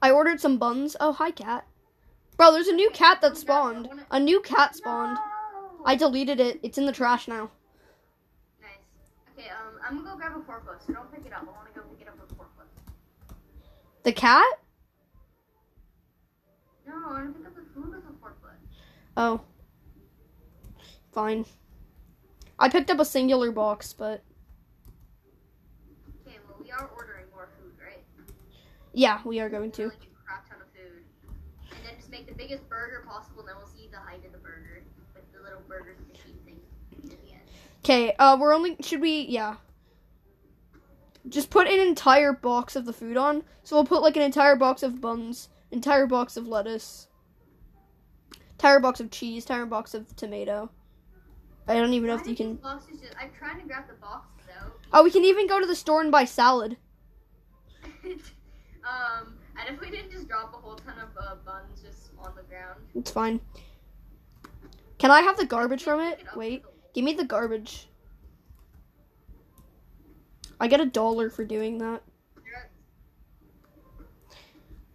[0.02, 0.96] I ordered some buns.
[1.00, 1.66] Oh, hi cat.
[2.36, 3.88] Bro, there's a new cat that spawned.
[4.10, 5.14] A new cat spawned.
[5.14, 5.84] No!
[5.86, 6.60] I deleted it.
[6.62, 7.50] It's in the trash now.
[8.60, 8.70] Nice.
[9.32, 11.42] Okay, um, I'm gonna go grab a forklift, so don't pick it up.
[11.42, 13.34] I wanna go pick it up with a forklift.
[14.02, 14.44] The cat?
[17.08, 18.58] No, I pick up the food a forklift.
[19.16, 19.40] Oh.
[21.12, 21.46] Fine.
[22.58, 24.22] I picked up a singular box, but
[26.26, 28.04] Okay, well, we are ordering more food, right?
[28.92, 29.84] yeah, we are going to.
[29.84, 31.02] Like a crap ton of food.
[31.70, 34.32] And then just make the biggest burger possible, and then we'll see the height of
[34.32, 34.82] the burger
[35.14, 36.60] with the little burger machine thing
[37.04, 37.42] at the end.
[37.84, 39.56] Okay, uh, we're only, should we, yeah.
[41.28, 43.44] Just put an entire box of the food on.
[43.62, 47.08] So we'll put like an entire box of buns, entire box of lettuce,
[48.52, 50.70] entire box of cheese, entire box of tomato.
[51.66, 52.54] I don't even know if you can.
[52.56, 54.26] Boxes just, I'm trying to grab the box
[54.58, 54.72] out.
[54.92, 56.78] Oh, we can even go to the store and buy salad.
[58.04, 62.32] um, and if we didn't just drop a whole ton of uh, buns just on
[62.36, 62.80] the ground.
[62.94, 63.40] It's fine.
[64.98, 66.20] Can I have the garbage from it?
[66.34, 66.62] Wait,
[66.94, 67.88] give me the garbage.
[70.58, 72.02] I get a dollar for doing that.
[72.34, 72.42] the-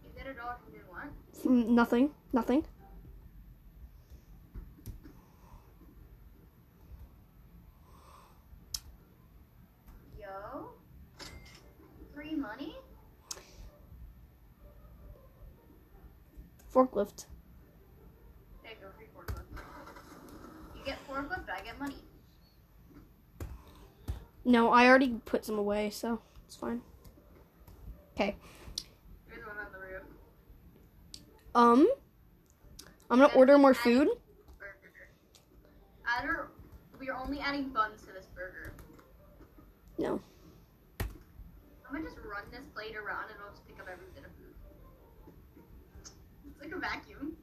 [0.03, 1.05] You get a dollar from doing what?
[1.05, 2.11] Mm, Nothing.
[2.31, 2.65] Nothing.
[10.17, 10.69] Yo.
[12.13, 12.75] Free money?
[16.73, 17.25] Forklift.
[18.63, 19.43] There you go, free forklift.
[20.75, 21.97] You get forklift, I get money.
[24.45, 26.81] No, I already put some away, so it's fine.
[28.15, 28.35] Okay.
[29.29, 30.03] There's one on the roof.
[31.55, 31.87] Um,
[33.09, 34.07] I'm gonna order more food.
[34.59, 35.09] Burger.
[36.07, 36.49] Add or
[36.99, 38.73] we are only adding buns to this burger.
[39.97, 40.19] No.
[40.99, 41.07] I'm
[41.91, 44.53] gonna just run this plate around and I'll just pick up every bit of food.
[46.51, 47.37] It's like a vacuum.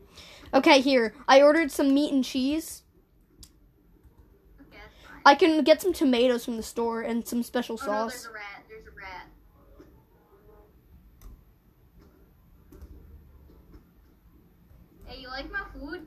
[0.52, 1.14] Okay, here.
[1.28, 2.82] I ordered some meat and cheese.
[4.60, 5.20] Okay, that's fine.
[5.24, 8.26] I can get some tomatoes from the store and some special oh no, sauce.
[8.26, 8.64] a rat.
[8.68, 9.26] There's a rat.
[15.06, 16.06] Hey, you like my food?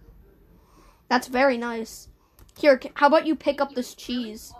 [1.09, 2.09] That's very nice.
[2.57, 4.53] Here, how about you pick up this cheese?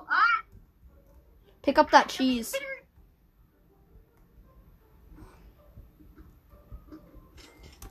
[1.62, 2.54] Pick up that cheese.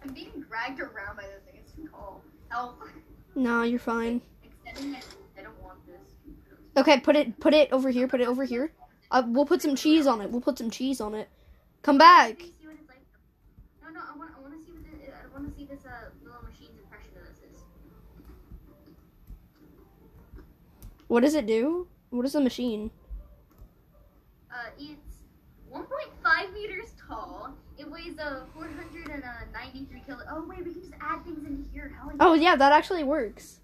[0.02, 1.60] I'm being dragged around by this thing.
[1.60, 2.22] It's too tall.
[2.48, 2.82] Help.
[3.34, 4.20] No, you're fine.
[4.42, 5.06] Extending it.
[5.38, 5.96] I don't want this.
[6.76, 8.08] Okay, put it put it over here.
[8.08, 8.72] Put it over here.
[9.10, 10.30] Uh, we'll put some cheese on it.
[10.30, 11.28] We'll put some cheese on it.
[11.82, 12.42] Come back.
[21.12, 21.88] What does it do?
[22.08, 22.90] What is the machine?
[24.50, 25.18] Uh, it's
[25.70, 27.52] 1.5 meters tall.
[27.76, 30.20] It weighs uh 493 kilo.
[30.30, 31.94] Oh wait, we can just add things in here.
[32.00, 32.12] How?
[32.18, 33.60] Oh yeah, that actually works.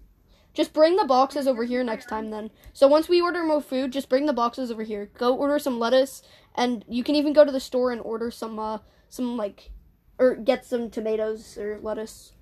[0.53, 2.51] Just bring the boxes over here next time then.
[2.71, 5.09] So once we order more food, just bring the boxes over here.
[5.17, 6.21] Go order some lettuce
[6.53, 8.77] and you can even go to the store and order some uh
[9.09, 9.71] some like
[10.19, 12.33] or get some tomatoes or lettuce.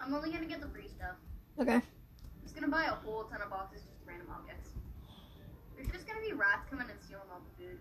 [0.00, 1.16] I'm only gonna get the free stuff.
[1.60, 1.82] Okay.
[2.52, 4.68] Just gonna buy a whole ton of boxes, just random objects.
[5.74, 7.78] There's just gonna be rats coming and stealing all the food.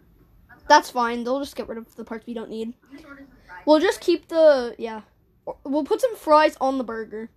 [0.47, 0.67] That's fine.
[0.69, 1.23] That's fine.
[1.23, 2.73] They'll just get rid of the parts we don't need.
[2.89, 3.63] I'm just ordering some fries.
[3.65, 5.01] We'll just keep the yeah.
[5.65, 7.29] We'll put some fries on the burger.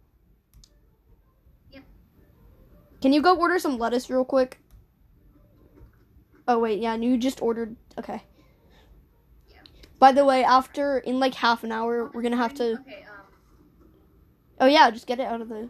[1.73, 1.83] Yep.
[3.01, 4.61] Can you go order some lettuce real quick?
[6.47, 7.75] Oh wait, yeah, and you just ordered.
[7.98, 8.23] Okay.
[9.48, 9.56] Yeah.
[9.98, 12.75] By the way, after in like half an hour, we're gonna have to.
[12.75, 13.25] Okay, um,
[14.61, 15.69] Oh yeah, just get it out of the.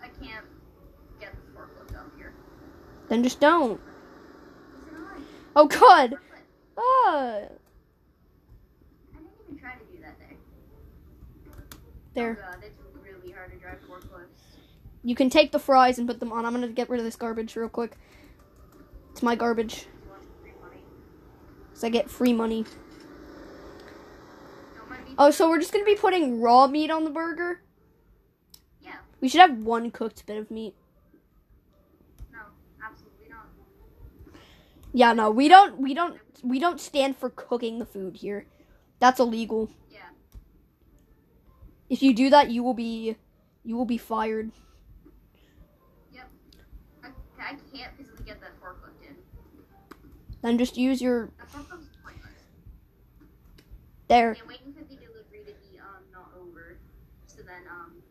[0.00, 0.46] I can't
[1.20, 2.34] get the forklift up here.
[3.08, 3.80] Then just don't.
[4.76, 5.24] Is it on?
[5.56, 6.14] Oh god.
[6.78, 6.80] Ah.
[7.10, 7.48] I
[9.12, 10.36] didn't even try to do that there.
[12.14, 12.38] There.
[12.40, 14.48] Oh god, it's really hard to drive forklifts.
[15.02, 16.44] You can take the fries and put them on.
[16.44, 17.96] I'm gonna get rid of this garbage real quick.
[19.12, 19.86] It's my garbage.
[20.04, 20.82] You want free money?
[21.74, 22.64] So I get free money.
[24.76, 25.14] Don't mind me.
[25.18, 27.62] Oh, so we're just gonna be putting raw meat on the burger?
[28.80, 28.96] Yeah.
[29.20, 30.74] We should have one cooked bit of meat.
[32.32, 32.40] No,
[32.84, 33.46] absolutely not.
[34.92, 38.46] Yeah, no, we don't we don't we don't stand for cooking the food here.
[39.00, 39.70] That's illegal.
[39.90, 40.00] Yeah.
[41.88, 43.16] If you do that, you will be
[43.64, 44.50] you will be fired.
[46.12, 46.30] Yep.
[47.38, 49.16] I can't physically get that forklift in.
[50.42, 52.42] Then just use your That forklift's pointless.
[54.08, 54.36] there.
[54.40, 56.78] I'm waiting for the delivery to be um not over.
[57.26, 58.02] So then um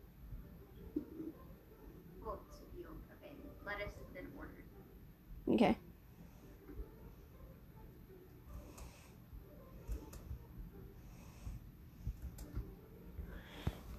[2.23, 3.33] well to be o- okay.
[3.65, 4.63] Lettuce has been ordered.
[5.49, 5.77] Okay.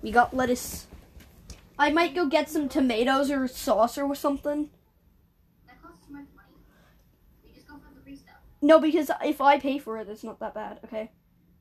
[0.02, 0.86] We got lettuce.
[1.78, 4.70] I might go get some tomatoes or sauce or something.
[5.66, 6.48] That costs too much money.
[7.44, 8.36] We just go for the free stuff.
[8.60, 10.80] No, because if I pay for it, it's not that bad.
[10.84, 11.10] Okay.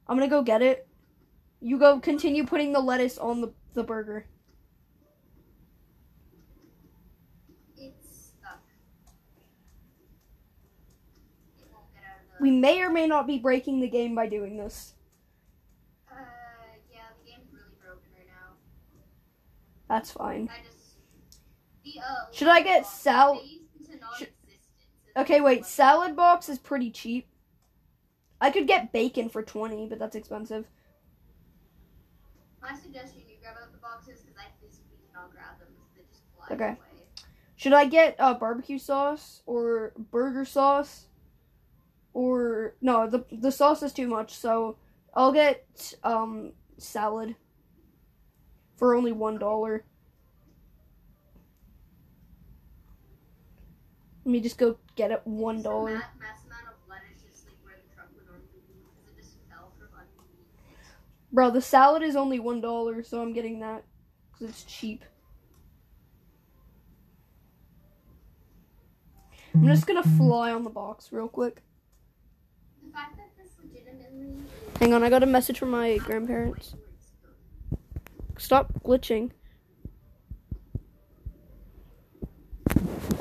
[0.07, 0.87] I'm gonna go get it.
[1.59, 4.25] You go continue putting the lettuce on the, the burger.
[7.75, 8.61] It's stuck.
[11.59, 14.15] It won't get out of the We may or may not be breaking the game
[14.15, 14.93] by doing this.
[16.09, 16.15] Uh
[16.91, 18.55] yeah, the game's really broken right now.
[19.89, 20.49] That's fine.
[21.87, 22.01] Uh
[22.33, 23.61] Should I get box sal- phased
[23.91, 24.33] into should-
[25.15, 25.65] Okay, wait.
[25.65, 27.27] Salad box is pretty cheap.
[28.39, 30.67] I could get bacon for 20, but that's expensive.
[32.61, 34.45] My suggestion: you grab out the boxes because I
[35.11, 36.65] cannot grab them because they just fly Okay.
[36.65, 36.77] away.
[37.55, 41.07] Should I get uh, barbecue sauce or burger sauce?
[42.13, 44.77] Or no, the the sauce is too much, so
[45.13, 47.35] I'll get um salad
[48.77, 49.83] for only one dollar.
[54.25, 55.93] Let me just go get it one dollar.
[55.93, 59.21] ma- mass amount of lettuce just like where the truck would normally be because it
[59.21, 61.33] just fell from underneath it.
[61.33, 63.83] Bro, the salad is only one dollar, so I'm getting that
[64.31, 65.03] because it's cheap.
[69.53, 71.61] I'm just gonna fly on the box real quick.
[72.83, 74.43] The fact that this legitimately
[74.79, 76.75] Hang on, I got a message from my grandparents.
[78.37, 79.31] Stop glitching.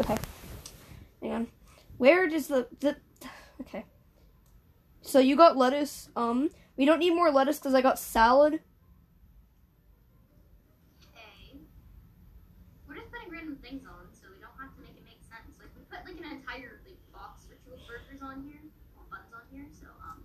[0.00, 0.16] Okay.
[1.22, 1.46] Hang on.
[1.96, 2.96] Where does the the
[3.62, 3.84] Okay.
[5.00, 6.10] So you got lettuce.
[6.16, 8.60] Um, we don't need more lettuce because I got salad.
[11.14, 11.58] Okay.
[12.86, 15.56] We're just putting random things on, so we don't have to make it make sense.
[15.58, 18.60] Like we put like an entire like box or two of burgers on here,
[19.10, 19.66] buns on here.
[19.72, 20.22] So um,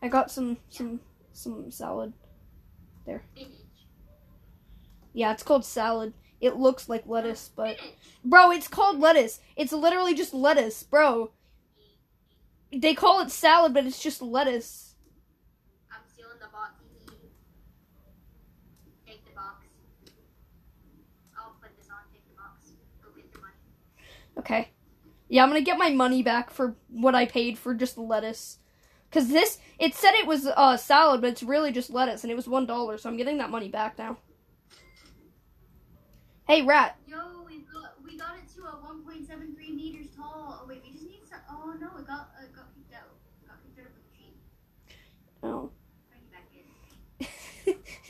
[0.00, 1.00] I got some some
[1.32, 2.12] some salad.
[3.02, 3.59] spinach.
[5.12, 6.14] Yeah, it's called salad.
[6.40, 7.76] It looks like lettuce, but
[8.24, 9.40] bro, it's called lettuce.
[9.56, 11.32] It's literally just lettuce, bro.
[12.72, 14.94] They call it salad, but it's just lettuce.
[15.90, 16.82] I'm stealing the box.
[19.06, 19.66] Take the box.
[21.36, 21.98] I'll put this on.
[22.12, 22.70] Take the box.
[23.02, 23.54] Go get your money.
[24.38, 24.68] Okay.
[25.28, 28.58] Yeah, I'm gonna get my money back for what I paid for just the lettuce.
[29.10, 32.36] Cause this, it said it was uh, salad, but it's really just lettuce, and it
[32.36, 34.18] was one dollar, so I'm getting that money back now.
[36.50, 36.96] Hey, rat.
[37.06, 40.58] Yo, we got we got it to uh, a 1.73 meters tall.
[40.60, 41.38] Oh wait, we just need some.
[41.48, 43.06] Oh no, it got it got kicked out.
[43.40, 44.34] It got kicked out of the machine.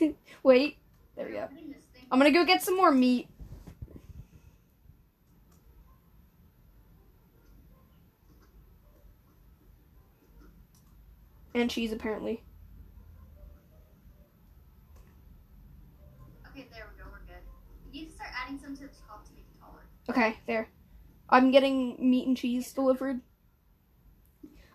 [0.01, 0.15] Oh.
[0.43, 0.77] Wait.
[1.15, 1.47] There we go.
[1.51, 3.27] Putting this thing- I'm gonna go get some more meat.
[11.53, 12.41] And cheese, apparently.
[16.49, 17.07] Okay, there we go.
[17.11, 17.43] We're good.
[17.91, 19.83] We need to start adding some to the top to make it taller.
[20.11, 20.67] Okay, there.
[21.29, 23.21] I'm getting meat and cheese delivered.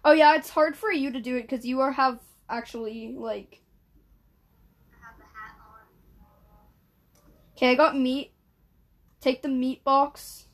[0.03, 3.61] Oh yeah, it's hard for you to do it because you are have actually like.
[4.91, 5.11] I.
[7.55, 8.33] Okay, I got meat.
[9.21, 10.47] Take the meat box.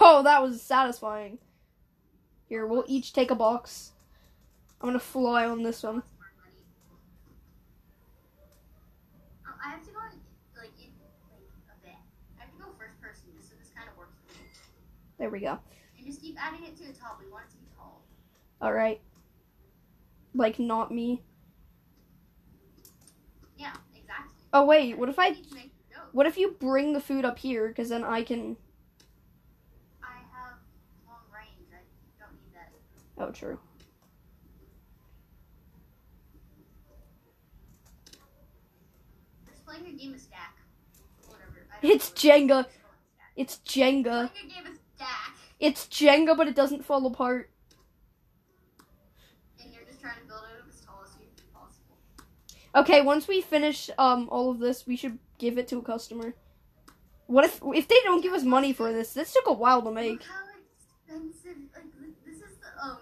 [0.00, 1.38] Oh, that was satisfying.
[2.50, 3.92] Here, we'll each take a box.
[4.80, 5.96] I'm gonna fly on this one.
[5.96, 6.56] Lots more money.
[9.64, 9.98] I have to go
[10.58, 10.90] like in
[11.30, 11.40] like
[11.70, 11.94] a bit.
[12.38, 14.16] I have to go first person just so this kind of works.
[15.18, 15.58] There we go.
[15.96, 17.20] And just keep adding it to the top.
[17.24, 18.02] We want it to be tall.
[18.62, 19.00] Alright.
[20.34, 21.22] Like, not me.
[23.56, 24.34] Yeah, exactly.
[24.52, 25.30] Oh, wait, what if I.
[25.30, 26.08] need to make the dough.
[26.12, 27.68] What if you bring the food up here?
[27.68, 28.56] Because then I can.
[30.02, 30.56] I have
[31.06, 31.68] long range.
[31.70, 31.82] I
[32.18, 32.70] don't need that.
[32.72, 32.78] Oh, true.
[32.78, 33.09] Just playing a game of stack.
[33.09, 33.09] Whatever.
[33.20, 33.36] I don't
[41.82, 42.66] It's Jenga.
[42.66, 43.36] it's called, stack.
[43.36, 44.30] It's Jenga.
[44.32, 47.50] Playing a game of stack, It's Jenga, but it doesn't fall apart.
[49.62, 51.96] and you're just trying to build it as tall as humanly possible.
[52.74, 56.34] Okay, once we finish um all of this, we should give it to a customer.
[57.26, 59.12] What if if they don't give us money for this?
[59.12, 60.12] This took a while to make.
[60.12, 60.44] Look how
[61.18, 61.58] expensive.
[61.74, 62.98] Like th- this is the um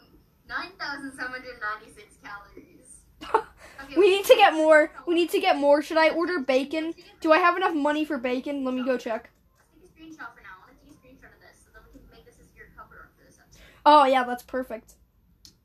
[0.48, 3.44] 9,796 calories.
[3.80, 4.90] Okay, We need to get more.
[5.06, 5.82] We need to get more.
[5.82, 6.94] Should I order bacon?
[7.20, 8.64] Do I have enough money for bacon?
[8.64, 9.30] Let me go check.
[9.72, 10.58] take a screenshot for now.
[10.58, 12.48] I want to take a screenshot of this so then we can make this as
[12.56, 13.62] your cover art for this episode.
[13.86, 14.94] Oh yeah, that's perfect.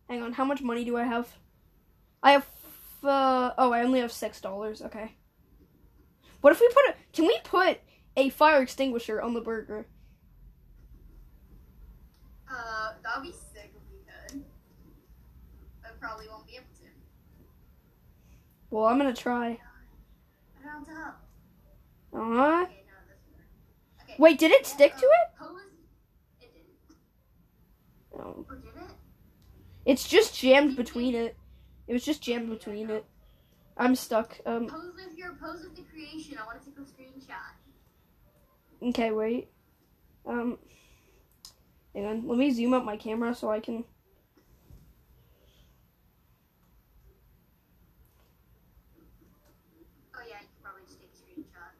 [0.07, 1.27] Hang on, how much money do I have?
[2.21, 2.45] I have.
[3.03, 4.83] Uh, oh, I only have six dollars.
[4.83, 5.15] Okay.
[6.41, 6.95] What if we put a?
[7.13, 7.79] Can we put
[8.15, 9.87] a fire extinguisher on the burger?
[12.47, 14.43] Uh, that would be sick if we could.
[15.81, 16.87] But probably won't be able to.
[18.69, 19.57] Well, I'm gonna try.
[20.61, 21.13] Don't know.
[22.13, 24.03] Uh, Okay, no.
[24.03, 24.15] Okay.
[24.19, 25.39] wait, did it stick to it?
[25.39, 25.61] Pose.
[26.41, 26.97] It didn't.
[28.17, 28.91] No, Or did it?
[29.85, 31.37] it's just jammed between it.
[31.87, 33.05] It was just jammed between it.
[33.77, 34.39] I'm stuck.
[34.45, 34.67] Um.
[34.67, 36.37] Pose with your pose of the creation.
[36.37, 37.53] I want to take a screenshot.
[38.89, 39.49] Okay, wait.
[40.25, 40.57] Um.
[41.95, 42.27] Hang on.
[42.27, 43.85] Let me zoom up my camera so I can.
[50.15, 51.73] Oh yeah, you can probably just take a screenshot.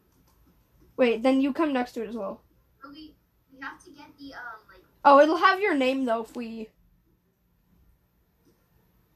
[1.03, 2.39] Wait, then you come next to it as well.
[2.85, 3.13] We
[3.51, 6.69] we have to get the um like Oh, it'll have your name though if we.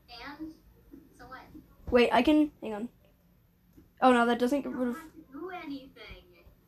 [0.10, 0.54] and
[1.18, 1.40] so when.
[1.90, 2.52] Wait, I can.
[2.62, 2.90] Hang on.
[4.02, 4.98] Oh no, that doesn't get rid of.
[5.32, 6.26] do anything.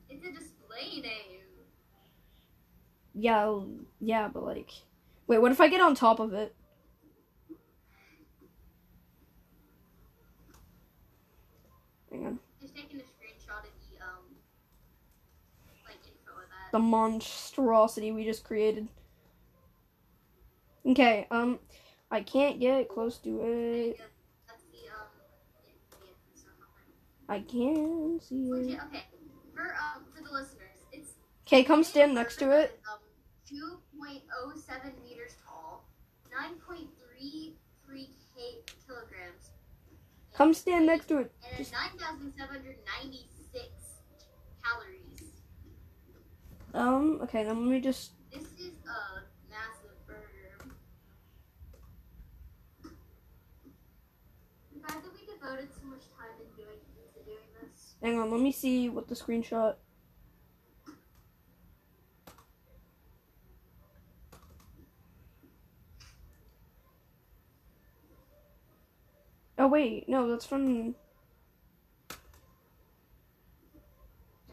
[0.10, 1.42] It's a display name.
[3.14, 3.60] Yeah,
[4.00, 4.72] yeah, but like.
[5.28, 6.56] Wait, what if I get on top of it?
[12.10, 12.40] Hang on.
[12.62, 14.40] Just taking a screenshot of the um
[15.86, 16.59] like info of that.
[16.72, 18.88] The monstrosity we just created.
[20.86, 21.60] Okay, um.
[22.12, 23.98] I can't get close to it.
[24.00, 24.06] Yeah,
[24.48, 24.92] That's the yeah,
[26.02, 26.94] yeah, so nothing.
[27.30, 28.80] I can't see it.
[28.88, 29.04] Okay.
[29.54, 31.12] For um for the listeners, it's
[31.46, 32.80] Okay, come stand next to it.
[32.92, 33.00] Um,
[33.48, 35.86] 2.07 meters tall,
[36.32, 37.58] 9.33
[38.88, 39.52] kilograms.
[40.34, 41.32] Come stand next to it.
[41.48, 43.70] And Just- 9,796
[44.64, 44.99] calories.
[46.74, 48.12] Um, okay, then let me just.
[48.32, 50.76] This is a massive burger.
[54.74, 57.96] The fact that we devoted so much time in doing into doing this.
[58.04, 59.76] Hang on, let me see what the screenshot.
[69.58, 70.96] Oh wait, no, that's from.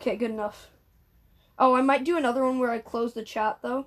[0.00, 0.70] Okay, good enough.
[1.58, 3.86] Oh, I might do another one where I close the chat though.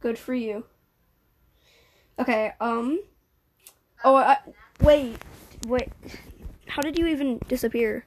[0.00, 0.64] Good for you.
[2.18, 3.00] Okay, um.
[4.04, 4.38] Oh, I.
[4.80, 5.16] Wait,
[5.66, 5.88] wait.
[6.68, 8.04] How did you even disappear?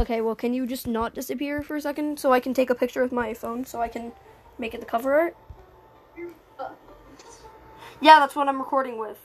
[0.00, 2.74] Okay, well, can you just not disappear for a second so I can take a
[2.74, 4.12] picture with my phone so I can
[4.58, 5.36] make it the cover art?
[8.00, 9.18] Yeah, that's what I'm recording with.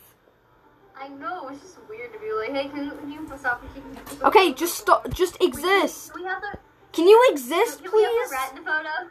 [0.95, 4.21] I know, it's just weird to be like, hey, can you, can you stop pictures?
[4.21, 5.09] Okay, just stop.
[5.13, 6.13] Just exist.
[6.13, 6.57] Can we have the,
[6.93, 8.31] Can you exist, can we have the please?
[8.31, 9.09] rat in the photo?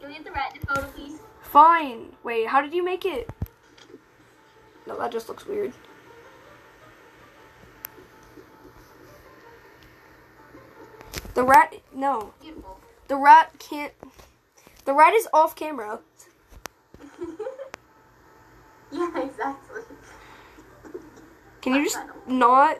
[0.00, 1.18] Can we have the rat in the photo, please?
[1.42, 2.12] Fine.
[2.22, 3.28] Wait, how did you make it?
[4.86, 5.72] No, that just looks weird.
[11.34, 11.74] The rat.
[11.92, 12.78] No, Beautiful.
[13.08, 13.92] the rat can't.
[14.84, 16.00] The rat is off camera.
[18.92, 19.82] yeah, exactly.
[21.60, 22.78] Can you just not?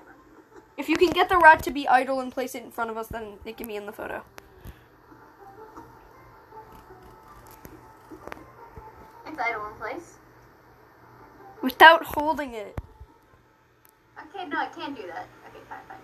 [0.77, 2.97] If you can get the rat to be idle and place it in front of
[2.97, 4.23] us, then it can be in the photo.
[9.27, 10.15] It's idle in place.
[11.63, 12.79] Without holding it.
[14.19, 15.27] Okay, no, I can't do that.
[15.49, 16.04] Okay, fine, fine.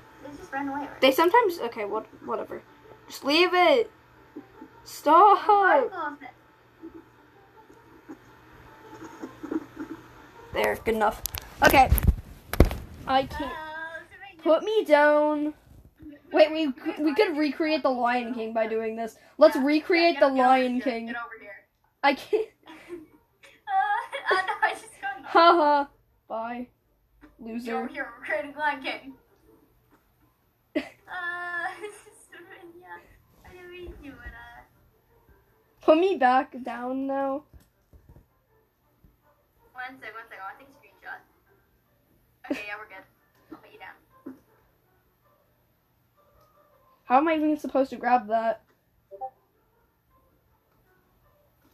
[0.50, 1.00] Just run away, right?
[1.00, 1.58] They sometimes.
[1.60, 2.06] Okay, what?
[2.26, 2.62] Whatever.
[3.08, 3.90] Just leave it.
[4.84, 5.90] Stop.
[10.52, 11.22] There, good enough.
[11.64, 11.88] Okay.
[13.06, 13.52] I can't.
[13.52, 15.54] Uh, Put me down.
[16.32, 16.72] Wait, we
[17.02, 19.16] we could recreate the Lion King by doing this.
[19.38, 21.06] Let's recreate the Lion King.
[21.06, 21.50] Get over here.
[22.02, 22.48] I can't.
[23.70, 25.84] Uh, uh, no, I just got Haha.
[26.28, 26.66] Bye,
[27.22, 27.86] Get over loser.
[27.86, 29.12] here, we're creating Lion King.
[30.76, 30.82] Uh, yeah.
[30.82, 30.86] What are we doing?
[30.86, 30.99] Uh,
[35.82, 37.42] Put me back down now.
[39.72, 40.38] one sec, one sec.
[40.38, 41.20] I want to take a screenshot.
[42.50, 43.04] Okay, yeah, we're good.
[43.50, 43.96] I'll put you down.
[47.04, 48.62] How am I even supposed to grab that?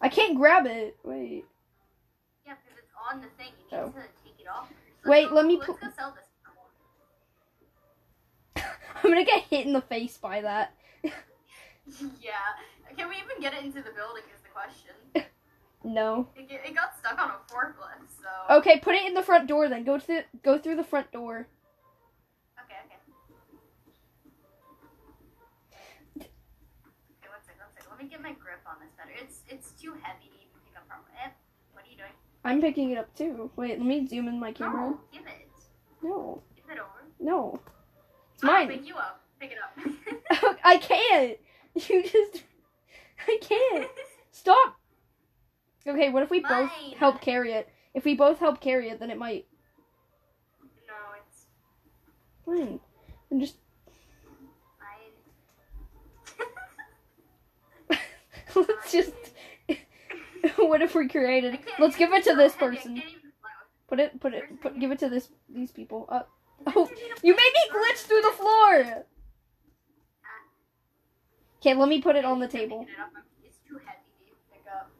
[0.00, 0.96] I can't grab it.
[1.04, 1.44] Wait.
[2.46, 3.52] Yeah, because it's on the thing.
[3.70, 3.88] You need Oh.
[3.88, 4.76] to take it meet offers.
[5.04, 6.25] Wait, go- let me Let's put- go sell this.
[9.04, 10.74] I'm gonna get hit in the face by that.
[11.04, 12.32] yeah.
[12.96, 14.22] Can we even get it into the building?
[14.34, 14.94] Is the question.
[15.84, 16.26] No.
[16.34, 18.56] It, it got stuck on a forklift, so.
[18.56, 19.84] Okay, put it in the front door then.
[19.84, 21.46] Go to the, go through the front door.
[22.64, 22.96] Okay, okay.
[26.18, 27.90] Okay, one second, one second.
[27.90, 29.12] Let me get my grip on this better.
[29.22, 31.32] It's it's too heavy to even pick up from it.
[31.72, 32.10] What are you doing?
[32.44, 33.52] I'm picking it up too.
[33.54, 34.90] Wait, let me zoom in my camera.
[34.90, 35.48] No, give it.
[36.02, 37.04] No, Give it over.
[37.20, 37.60] no.
[38.36, 38.68] It's I'll mine.
[38.68, 39.22] pick you up.
[39.40, 40.56] Pick it up.
[40.64, 41.38] I can't.
[41.88, 42.42] You just.
[43.28, 43.86] I can't.
[44.30, 44.76] Stop.
[45.86, 47.68] Okay, what if we both help carry it?
[47.92, 49.44] If we both help carry it, then it might.
[50.88, 50.94] no,
[51.26, 51.46] it's
[52.46, 52.80] Fine.
[53.28, 53.56] Then just.
[57.90, 57.98] mine.
[58.54, 59.12] Let's just.
[60.56, 61.58] what if we created?
[61.78, 62.94] Let's give it to this so heavy, I person.
[62.96, 64.18] can't even fly with Put it.
[64.20, 64.60] Put it.
[64.62, 64.80] Put.
[64.80, 65.28] Give it to this.
[65.54, 66.06] These people.
[66.08, 66.26] Uh, it.
[66.66, 69.04] Oh, It's easy to you made me glitch through the floor.
[71.60, 72.86] Okay, let me put it on the table.
[73.44, 73.98] It's too heavy
[74.28, 74.90] to pick up.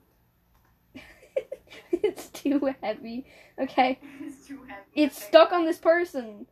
[2.03, 3.27] it's too heavy.
[3.59, 4.83] Okay, it's too heavy.
[4.95, 5.27] it's Okay.
[5.29, 6.47] stuck on this person.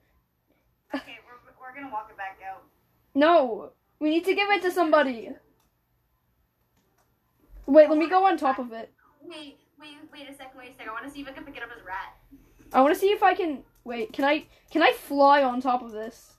[0.94, 2.62] Okay, we're, we're gonna walk it back out.
[3.14, 5.30] No, we need to give it to somebody.
[7.66, 8.92] Wait, let me go on top of it.
[9.22, 10.90] Wait, wait, wait a second, wait a second.
[10.90, 12.14] I want to see if I can pick it up as a rat.
[12.72, 13.62] I want to see if I can.
[13.84, 14.46] Wait, can I?
[14.70, 16.34] Can I fly on top of this?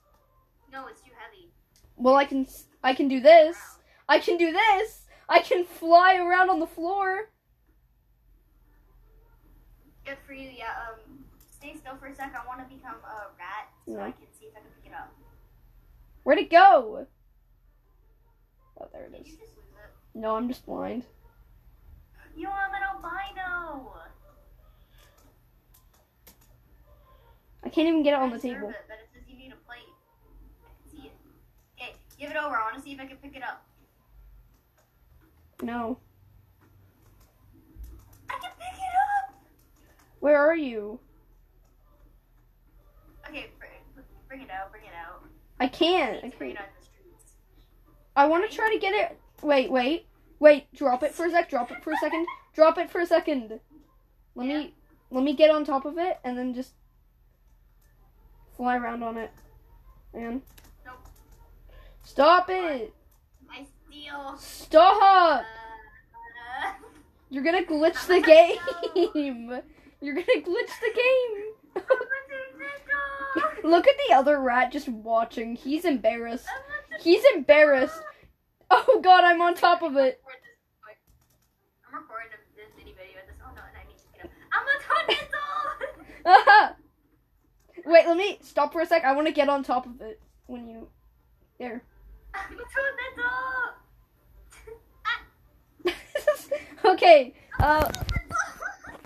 [0.72, 1.48] No, it's too heavy.
[1.96, 2.46] Well, I can.
[2.82, 3.56] I can do this.
[4.08, 5.02] I can do this.
[5.28, 7.30] I can fly around on the floor.
[10.04, 10.66] Good for you, yeah.
[10.88, 12.32] Um, stay still for a sec.
[12.40, 14.04] I want to become a rat so Yeah.
[14.04, 15.12] I can see if I can pick it up.
[16.22, 17.06] Where'd it go?
[18.80, 19.28] Oh, there it Did is.
[19.28, 20.18] you just lose it?
[20.18, 21.04] No, I'm just blind.
[22.36, 23.92] Yo, I'm an albino.
[27.66, 28.68] I can't even get it on the table.
[28.68, 29.80] It, but it says you need a plate.
[30.64, 31.12] I can see it.
[31.76, 32.54] Okay, give it over.
[32.54, 33.66] I want to see if I can pick it up.
[35.60, 35.98] No.
[38.30, 38.94] I can pick it
[39.28, 39.34] up.
[40.20, 41.00] Where are you?
[43.28, 43.50] Okay,
[44.28, 44.70] bring it out.
[44.70, 45.24] Bring it out.
[45.58, 46.18] I can't.
[46.18, 46.60] I Need to bring can't.
[46.60, 47.32] it out in the streets.
[48.14, 49.18] I want to try to get it.
[49.42, 50.06] Wait, wait,
[50.38, 50.72] wait.
[50.72, 51.50] Drop it for a sec.
[51.50, 52.26] Drop it for a second.
[52.54, 53.58] Drop it for a second.
[54.36, 54.72] Let me
[55.10, 56.72] let me get on top of it and then just
[58.56, 59.30] fly around on it.
[60.14, 60.42] And
[60.84, 60.96] Nope.
[62.02, 62.94] stop it.
[63.50, 64.36] I steal.
[64.38, 65.02] Stop.
[65.02, 65.42] Uh,
[67.30, 69.60] You're gonna glitch the game.
[70.00, 71.82] You're gonna glitch the game.
[73.64, 75.56] Look at the other rat just watching.
[75.56, 76.46] He's embarrassed.
[77.00, 78.00] He's embarrassed.
[78.70, 80.20] Oh god, I'm on top of it.
[81.88, 83.36] I'm recording this mini video at this.
[83.44, 84.30] Oh no, and I need to get up.
[84.52, 84.78] I'm a
[86.64, 86.76] tornado!
[88.06, 89.04] Wait, let me stop for a sec.
[89.04, 90.88] I want to get on top of it when you.
[91.58, 91.82] There.
[92.34, 92.62] I'm a
[95.84, 96.02] tornado!
[96.84, 97.34] okay.
[97.58, 97.90] Uh,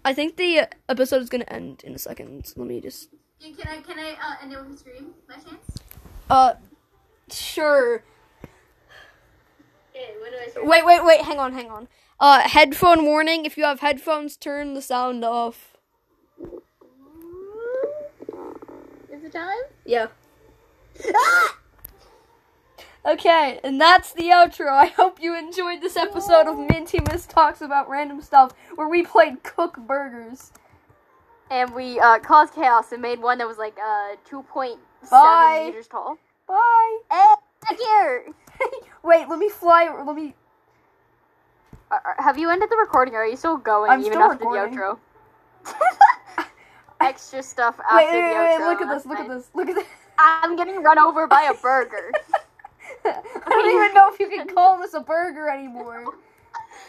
[0.05, 2.47] I think the episode is gonna end in a second.
[2.47, 3.09] So let me just.
[3.41, 5.79] Can I can I uh, end it with a stream by chance?
[6.29, 6.55] Uh,
[7.31, 8.03] sure.
[9.95, 10.67] Okay, what do I?
[10.67, 11.23] Wait, wait, wait.
[11.23, 11.89] Hang on, hang on.
[12.19, 13.47] Uh, headphone warning.
[13.47, 15.77] If you have headphones, turn the sound off.
[19.25, 19.63] It time?
[19.85, 20.07] Yeah.
[23.07, 24.69] Okay, and that's the outro.
[24.69, 29.03] I hope you enjoyed this episode of Minty Miss Talks About Random Stuff, where we
[29.03, 30.53] played Cook Burgers.
[31.51, 34.77] And we uh, caused chaos and made one that was like uh, 2.7
[35.11, 35.65] Bye.
[35.69, 36.19] meters tall.
[36.47, 36.99] Bye.
[37.11, 38.27] Hey, back here!
[39.03, 39.89] Wait, let me fly.
[40.07, 40.35] Let me.
[41.91, 44.23] Uh, uh, have you ended the recording or are you still going I'm even still
[44.23, 44.77] after recording.
[44.77, 44.99] the outro?
[47.01, 49.07] Extra stuff after Wait, wait, wait, wait, Look at this.
[49.07, 49.51] Look at this.
[49.55, 49.87] Look at this.
[50.19, 52.13] I'm getting run over by a burger.
[53.05, 56.05] I don't even know if you can call this a burger anymore.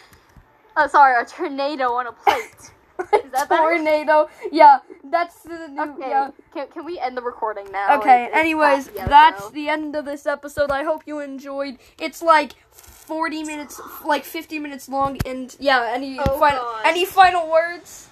[0.76, 2.72] oh, sorry, a tornado on a plate.
[3.24, 3.62] Is that better?
[3.62, 4.28] Tornado.
[4.52, 5.80] Yeah, that's the new.
[5.82, 6.30] Okay, Yeah.
[6.52, 7.98] can, can we end the recording now?
[7.98, 10.70] Okay, It's- anyways, that's the end of this episode.
[10.70, 11.78] I hope you enjoyed.
[11.98, 17.50] It's like 40 minutes, like 50 minutes long, and yeah, any Oh, final any final
[17.50, 18.08] words?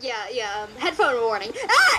[0.00, 1.52] Yeah, yeah, um, headphone warning.
[1.68, 1.98] Ah!